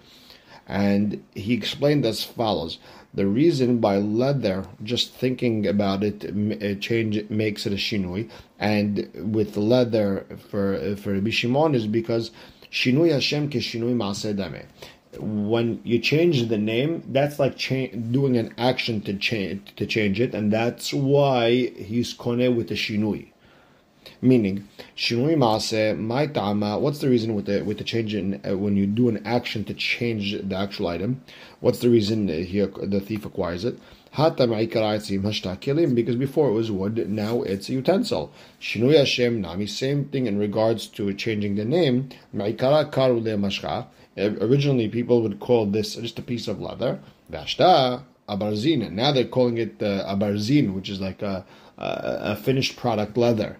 And 0.69 1.25
he 1.35 1.55
explained 1.55 2.07
as 2.07 2.23
follows. 2.23 2.79
The 3.15 3.27
reason 3.27 3.79
by 3.79 3.97
leather, 3.97 4.67
just 4.83 5.15
thinking 5.15 5.67
about 5.67 6.05
it, 6.05 6.25
it 6.25 6.77
uh, 6.77 6.81
change 6.81 7.29
makes 7.31 7.67
it 7.67 7.73
a 7.73 7.77
shinui, 7.77 8.29
and 8.59 9.09
with 9.33 9.57
leather 9.57 10.27
for 10.51 10.75
uh, 10.75 10.95
for 10.95 11.15
Rabbi 11.15 11.31
Shimon 11.31 11.75
is 11.75 11.87
because 11.87 12.31
shinui 12.71 13.11
Hashem 13.11 13.49
ke 13.49 13.63
shinui 13.65 13.97
maaseh 13.97 14.65
When 15.19 15.81
you 15.85 15.99
change 15.99 16.49
the 16.49 16.59
name, 16.59 17.03
that's 17.09 17.39
like 17.39 17.57
cha- 17.57 17.97
doing 18.11 18.37
an 18.37 18.53
action 18.59 19.01
to 19.03 19.15
change 19.15 19.75
to 19.77 19.87
change 19.87 20.21
it, 20.21 20.35
and 20.35 20.53
that's 20.53 20.93
why 20.93 21.71
he's 21.77 22.13
kone 22.15 22.55
with 22.55 22.69
the 22.69 22.75
shinui. 22.75 23.29
Meaning, 24.21 24.69
shinui 24.97 25.37
maase, 25.37 25.99
my 25.99 26.27
tama. 26.27 26.79
What's 26.79 26.99
the 26.99 27.09
reason 27.09 27.35
with 27.35 27.47
the 27.47 27.63
with 27.63 27.79
the 27.79 27.85
change 27.85 28.15
in 28.15 28.41
uh, 28.47 28.57
when 28.57 28.77
you 28.77 28.87
do 28.87 29.09
an 29.09 29.25
action 29.27 29.65
to 29.65 29.75
change 29.75 30.37
the 30.41 30.57
actual 30.57 30.89
item? 30.89 31.23
What's 31.61 31.81
the 31.81 31.91
reason 31.91 32.29
here 32.29 32.67
the 32.67 33.01
thief 33.01 33.25
acquires 33.25 33.65
it? 33.65 33.79
Because 34.11 36.17
before 36.17 36.49
it 36.49 36.53
was 36.53 36.71
wood, 36.71 37.11
now 37.11 37.43
it's 37.43 37.69
a 37.69 37.73
utensil. 37.73 38.33
Shinui 38.61 38.97
Hashem 38.97 39.41
nami, 39.41 39.67
same 39.67 40.07
thing 40.07 40.27
in 40.27 40.39
regards 40.39 40.87
to 40.89 41.13
changing 41.13 41.57
the 41.57 41.65
name. 41.65 42.09
Originally, 44.17 44.89
people 44.89 45.23
would 45.23 45.41
call 45.41 45.67
this 45.67 45.97
just 45.97 46.19
a 46.19 46.23
piece 46.23 46.49
of 46.49 46.61
leather. 46.61 47.01
Vashta 47.31 48.03
abarzin. 48.29 48.91
Now 48.93 49.13
they're 49.13 49.25
calling 49.25 49.59
it 49.59 49.83
uh, 49.83 50.13
abarzin, 50.13 50.75
which 50.75 50.89
is 50.89 51.01
like 51.01 51.23
a, 51.23 51.45
a, 51.77 52.33
a 52.33 52.37
finished 52.37 52.77
product 52.77 53.17
leather. 53.17 53.59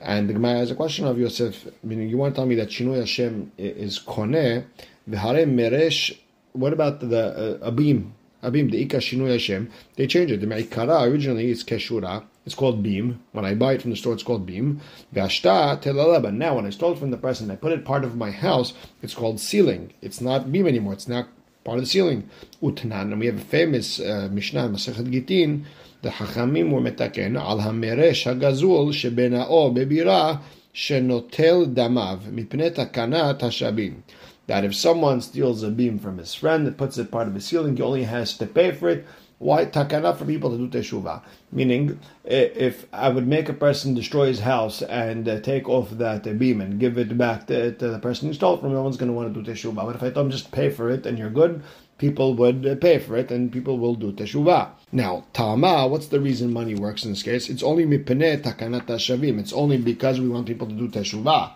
And 0.00 0.28
the 0.28 0.34
Gemara 0.34 0.58
has 0.58 0.70
a 0.70 0.74
question 0.74 1.06
of 1.06 1.18
Yosef, 1.18 1.66
meaning 1.82 2.08
you 2.08 2.16
want 2.16 2.34
to 2.34 2.38
tell 2.38 2.46
me 2.46 2.54
that 2.56 2.68
Shinui 2.68 2.98
Hashem 2.98 3.52
is 3.58 3.98
koneh, 3.98 4.64
v'hare 5.08 5.46
meresh, 5.46 6.16
what 6.52 6.72
about 6.72 7.00
the 7.00 7.60
uh, 7.62 7.70
abim? 7.70 8.10
Abim, 8.42 8.70
the 8.70 8.82
Ika 8.82 8.96
Shinui 8.98 9.32
Hashem, 9.32 9.70
they 9.96 10.06
changed 10.06 10.32
it. 10.32 10.40
The 10.40 10.46
Me'ikara 10.46 11.02
originally 11.08 11.50
is 11.50 11.62
Keshura, 11.62 12.24
it's 12.44 12.54
called 12.54 12.82
beam. 12.82 13.22
When 13.32 13.44
I 13.44 13.54
buy 13.54 13.74
it 13.74 13.82
from 13.82 13.92
the 13.92 13.96
store, 13.96 14.14
it's 14.14 14.22
called 14.22 14.46
beam. 14.46 14.80
Vashta 15.14 15.80
telaleba. 15.80 16.34
Now, 16.34 16.56
when 16.56 16.66
I 16.66 16.70
stole 16.70 16.92
it 16.92 16.98
from 16.98 17.12
the 17.12 17.16
person, 17.16 17.50
I 17.50 17.56
put 17.56 17.72
it 17.72 17.84
part 17.84 18.04
of 18.04 18.16
my 18.16 18.30
house, 18.30 18.72
it's 19.00 19.14
called 19.14 19.38
ceiling. 19.38 19.92
It's 20.02 20.20
not 20.20 20.50
beam 20.50 20.66
anymore, 20.66 20.94
it's 20.94 21.06
now 21.06 21.28
part 21.64 21.78
of 21.78 21.84
the 21.84 21.90
ceiling. 21.90 22.28
Utnan, 22.62 23.12
and 23.12 23.20
we 23.20 23.26
have 23.26 23.38
a 23.38 23.44
famous 23.44 24.00
uh, 24.00 24.28
Mishnah, 24.30 24.68
Masechet 24.68 25.10
Gitin, 25.10 25.64
the 26.02 26.10
Hachamim 26.10 26.70
were 26.72 26.80
metaken 26.80 27.40
al 27.40 27.58
hameresh 27.58 28.24
hagazul 28.26 28.88
shebenao 28.90 29.72
bebira 29.72 30.40
shenotel 30.74 31.72
damav 31.72 32.22
mipnei 32.22 32.74
takanat 32.74 33.38
hashabim. 33.38 34.02
That 34.48 34.64
if 34.64 34.74
someone 34.74 35.20
steals 35.20 35.62
a 35.62 35.70
beam 35.70 36.00
from 36.00 36.18
his 36.18 36.34
friend 36.34 36.66
and 36.66 36.76
puts 36.76 36.98
it 36.98 37.12
part 37.12 37.28
of 37.28 37.34
his 37.34 37.44
ceiling, 37.44 37.76
he 37.76 37.82
only 37.82 38.02
has 38.02 38.36
to 38.38 38.46
pay 38.46 38.72
for 38.72 38.88
it. 38.88 39.06
Why 39.42 39.66
takana 39.66 40.16
for 40.16 40.24
people 40.24 40.50
to 40.50 40.56
do 40.56 40.68
teshuvah? 40.68 41.20
Meaning, 41.50 41.98
if 42.24 42.86
I 42.92 43.08
would 43.08 43.26
make 43.26 43.48
a 43.48 43.52
person 43.52 43.92
destroy 43.92 44.28
his 44.28 44.38
house 44.38 44.82
and 44.82 45.28
uh, 45.28 45.40
take 45.40 45.68
off 45.68 45.90
that 45.90 46.24
uh, 46.28 46.32
beam 46.32 46.60
and 46.60 46.78
give 46.78 46.96
it 46.96 47.18
back 47.18 47.48
to, 47.48 47.72
to, 47.72 47.88
the 47.88 47.98
person 47.98 48.28
who 48.28 48.34
stole 48.34 48.54
it 48.54 48.60
from, 48.60 48.72
no 48.72 48.84
one's 48.84 48.96
going 48.96 49.08
to 49.08 49.12
want 49.12 49.34
to 49.34 49.42
do 49.42 49.52
teshuvah. 49.52 49.84
But 49.84 49.96
if 49.96 50.02
I 50.04 50.10
told 50.10 50.26
him 50.26 50.30
just 50.30 50.52
pay 50.52 50.70
for 50.70 50.90
it 50.90 51.06
and 51.06 51.18
you're 51.18 51.28
good, 51.28 51.60
people 51.98 52.34
would 52.34 52.64
uh, 52.64 52.76
pay 52.76 53.00
for 53.00 53.16
it 53.16 53.32
and 53.32 53.50
people 53.50 53.80
will 53.80 53.96
do 53.96 54.12
teshuvah. 54.12 54.70
Now, 54.92 55.24
tama, 55.32 55.88
what's 55.88 56.06
the 56.06 56.20
reason 56.20 56.52
money 56.52 56.76
works 56.76 57.04
in 57.04 57.10
this 57.10 57.24
case? 57.24 57.50
It's 57.50 57.64
only 57.64 57.84
mipene 57.84 58.40
takanat 58.44 58.86
shavim. 58.86 59.40
It's 59.40 59.52
only 59.52 59.76
because 59.76 60.20
we 60.20 60.28
want 60.28 60.46
people 60.46 60.68
to 60.68 60.74
do 60.74 60.86
teshuvah. 60.86 61.50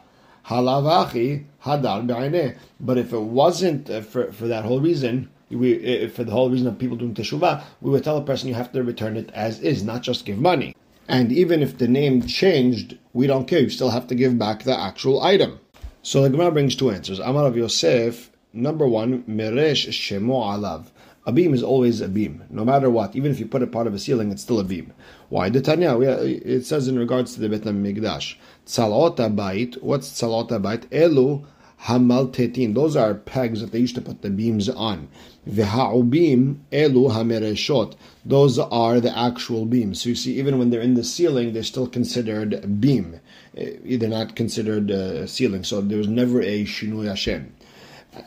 Halavachi 0.46 1.44
hadar 1.62 2.04
be'aineh. 2.04 2.56
But 2.80 2.98
if 2.98 3.12
it 3.12 3.22
wasn't 3.22 3.88
uh, 3.88 4.00
for, 4.00 4.32
for 4.32 4.48
that 4.48 4.64
whole 4.64 4.80
reason, 4.80 5.30
we, 5.50 6.04
uh, 6.04 6.08
for 6.08 6.24
the 6.24 6.32
whole 6.32 6.50
reason 6.50 6.66
of 6.66 6.78
people 6.78 6.96
doing 6.96 7.14
teshuvah, 7.14 7.62
we 7.80 7.90
would 7.90 8.04
tell 8.04 8.16
a 8.16 8.24
person 8.24 8.48
you 8.48 8.54
have 8.54 8.72
to 8.72 8.82
return 8.82 9.16
it 9.16 9.30
as 9.32 9.60
is, 9.60 9.82
not 9.82 10.02
just 10.02 10.24
give 10.24 10.38
money. 10.38 10.74
And 11.08 11.30
even 11.30 11.62
if 11.62 11.78
the 11.78 11.86
name 11.88 12.26
changed, 12.26 12.98
we 13.12 13.26
don't 13.26 13.46
care. 13.46 13.60
You 13.60 13.70
still 13.70 13.90
have 13.90 14.08
to 14.08 14.14
give 14.14 14.38
back 14.38 14.64
the 14.64 14.78
actual 14.78 15.22
item. 15.22 15.60
So 16.02 16.22
the 16.22 16.30
Gemara 16.30 16.52
brings 16.52 16.74
two 16.74 16.90
answers. 16.90 17.20
Amar 17.20 17.46
of 17.46 17.56
Yosef, 17.56 18.30
number 18.52 18.86
one, 18.86 19.22
meresh 19.24 19.88
shemo 19.88 20.42
alav. 20.42 20.86
A 21.26 21.32
beam 21.32 21.54
is 21.54 21.62
always 21.62 22.00
a 22.00 22.08
beam, 22.08 22.44
no 22.50 22.64
matter 22.64 22.88
what. 22.88 23.16
Even 23.16 23.32
if 23.32 23.40
you 23.40 23.46
put 23.46 23.62
it 23.62 23.72
part 23.72 23.88
of 23.88 23.94
a 23.94 23.98
ceiling, 23.98 24.30
it's 24.30 24.42
still 24.42 24.60
a 24.60 24.64
beam. 24.64 24.92
Why? 25.28 25.48
The 25.48 25.60
Tanya, 25.60 25.98
it 26.00 26.64
says 26.64 26.86
in 26.86 26.96
regards 26.96 27.34
to 27.34 27.40
the 27.40 27.48
Bet 27.48 27.62
Mikdash, 27.62 28.36
Tzalot 28.64 29.34
Bait. 29.34 29.82
What's 29.82 30.08
Tzalot 30.10 30.62
Bait? 30.62 30.88
Elu 30.90 31.44
Hamaltetin. 31.82 32.74
Those 32.74 32.94
are 32.94 33.14
pegs 33.14 33.60
that 33.60 33.72
they 33.72 33.80
used 33.80 33.96
to 33.96 34.00
put 34.00 34.22
the 34.22 34.30
beams 34.30 34.68
on. 34.68 35.08
V'ha'ubim 35.48 36.56
elu 36.72 37.10
hamereshot. 37.10 37.94
Those 38.24 38.58
are 38.58 39.00
the 39.00 39.16
actual 39.16 39.64
beams. 39.64 40.02
So 40.02 40.08
you 40.08 40.14
see, 40.16 40.38
even 40.38 40.58
when 40.58 40.70
they're 40.70 40.80
in 40.80 40.94
the 40.94 41.04
ceiling, 41.04 41.52
they're 41.52 41.62
still 41.62 41.86
considered 41.86 42.80
beam. 42.80 43.20
Eh, 43.56 43.96
they're 43.96 44.08
not 44.08 44.34
considered 44.34 44.90
uh, 44.90 45.26
ceiling. 45.26 45.62
So 45.62 45.80
there 45.80 45.98
was 45.98 46.08
never 46.08 46.40
a 46.40 46.64
shinui 46.64 47.06
Hashem. 47.08 47.54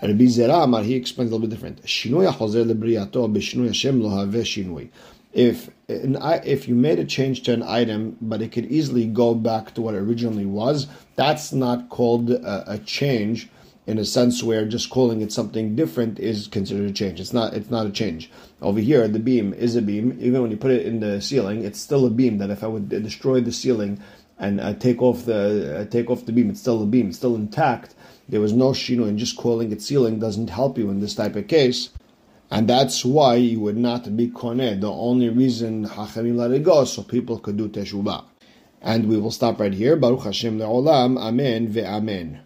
Rabbi 0.02 0.26
Zera 0.26 0.64
Amar, 0.64 0.84
he 0.84 0.96
explains 0.96 1.32
a 1.32 1.34
little 1.34 1.48
bit 1.48 1.54
different. 1.54 1.84
Shinui 1.84 2.32
hachozer 2.32 2.64
lebriyato 2.72 3.32
b'shinui 3.32 3.68
Hashem 3.68 4.02
lo 4.02 4.10
have 4.18 4.30
shinui. 4.30 4.90
If 5.34 5.70
if 5.88 6.68
you 6.68 6.76
made 6.76 7.00
a 7.00 7.06
change 7.06 7.44
to 7.44 7.54
an 7.54 7.64
item, 7.64 8.18
but 8.22 8.42
it 8.42 8.52
could 8.52 8.66
easily 8.66 9.06
go 9.06 9.36
back 9.36 9.74
to 9.76 9.82
what 9.82 9.94
it 9.94 9.98
originally 9.98 10.46
was, 10.46 10.88
that's 11.16 11.52
not 11.52 11.90
called 11.90 12.32
a, 12.32 12.74
a 12.74 12.78
change 12.80 13.50
in 13.90 13.98
a 13.98 14.06
sense 14.06 14.44
where 14.44 14.66
just 14.68 14.92
calling 14.92 15.22
it 15.22 15.32
something 15.32 15.76
different 15.76 16.20
is 16.20 16.48
considered 16.48 16.88
a 16.88 16.94
change. 16.94 17.20
It's 17.20 17.34
not. 17.34 17.56
It's 17.56 17.72
not 17.72 17.88
a 17.88 17.90
change. 17.90 18.30
Over 18.62 18.80
here, 18.80 19.08
the 19.08 19.18
beam 19.20 19.52
is 19.52 19.76
a 19.76 19.82
beam. 19.82 20.16
Even 20.22 20.44
when 20.44 20.52
you 20.52 20.58
put 20.58 20.70
it 20.70 20.86
in 20.86 21.00
the 21.00 21.20
ceiling, 21.20 21.64
it's 21.64 21.80
still 21.80 22.06
a 22.06 22.12
beam. 22.12 22.38
That 22.38 22.52
if 22.52 22.64
I 22.64 22.68
would 22.68 22.90
destroy 22.90 23.42
the 23.42 23.52
ceiling 23.52 24.00
and 24.38 24.62
uh, 24.62 24.74
take 24.76 25.02
off 25.02 25.26
the 25.26 25.80
uh, 25.80 25.86
take 25.86 26.10
off 26.12 26.28
the 26.28 26.32
beam. 26.32 26.52
It's 26.52 26.62
still 26.62 26.84
a 26.84 26.86
beam. 26.86 27.10
It's 27.10 27.18
still 27.18 27.36
intact. 27.36 27.96
There 28.30 28.40
was 28.42 28.54
no 28.54 28.70
shino, 28.72 29.08
and 29.08 29.18
just 29.18 29.38
calling 29.38 29.72
it 29.72 29.82
ceiling 29.82 30.20
doesn't 30.20 30.52
help 30.52 30.78
you 30.78 30.92
in 30.92 31.00
this 31.00 31.16
type 31.16 31.36
of 31.36 31.48
case. 31.48 31.90
And 32.52 32.68
that's 32.68 33.04
why 33.04 33.36
you 33.36 33.60
would 33.62 33.78
not 33.78 34.16
be 34.16 34.30
koneh. 34.30 34.80
The 34.80 34.92
only 34.92 35.30
reason 35.30 35.88
hachamim 35.88 36.36
let 36.36 36.52
it 36.52 36.64
go 36.64 36.86
so 36.86 37.02
people 37.02 37.40
could 37.40 37.58
do 37.58 37.70
teshuvah. 37.70 38.24
And 38.82 39.10
we 39.10 39.18
will 39.18 39.32
stop 39.32 39.60
right 39.60 39.74
here. 39.74 39.96
Baruch 39.96 40.24
Hashem 40.24 40.60
le'olam. 40.60 41.20
Amen 41.20 41.68
ve'amen. 41.68 42.40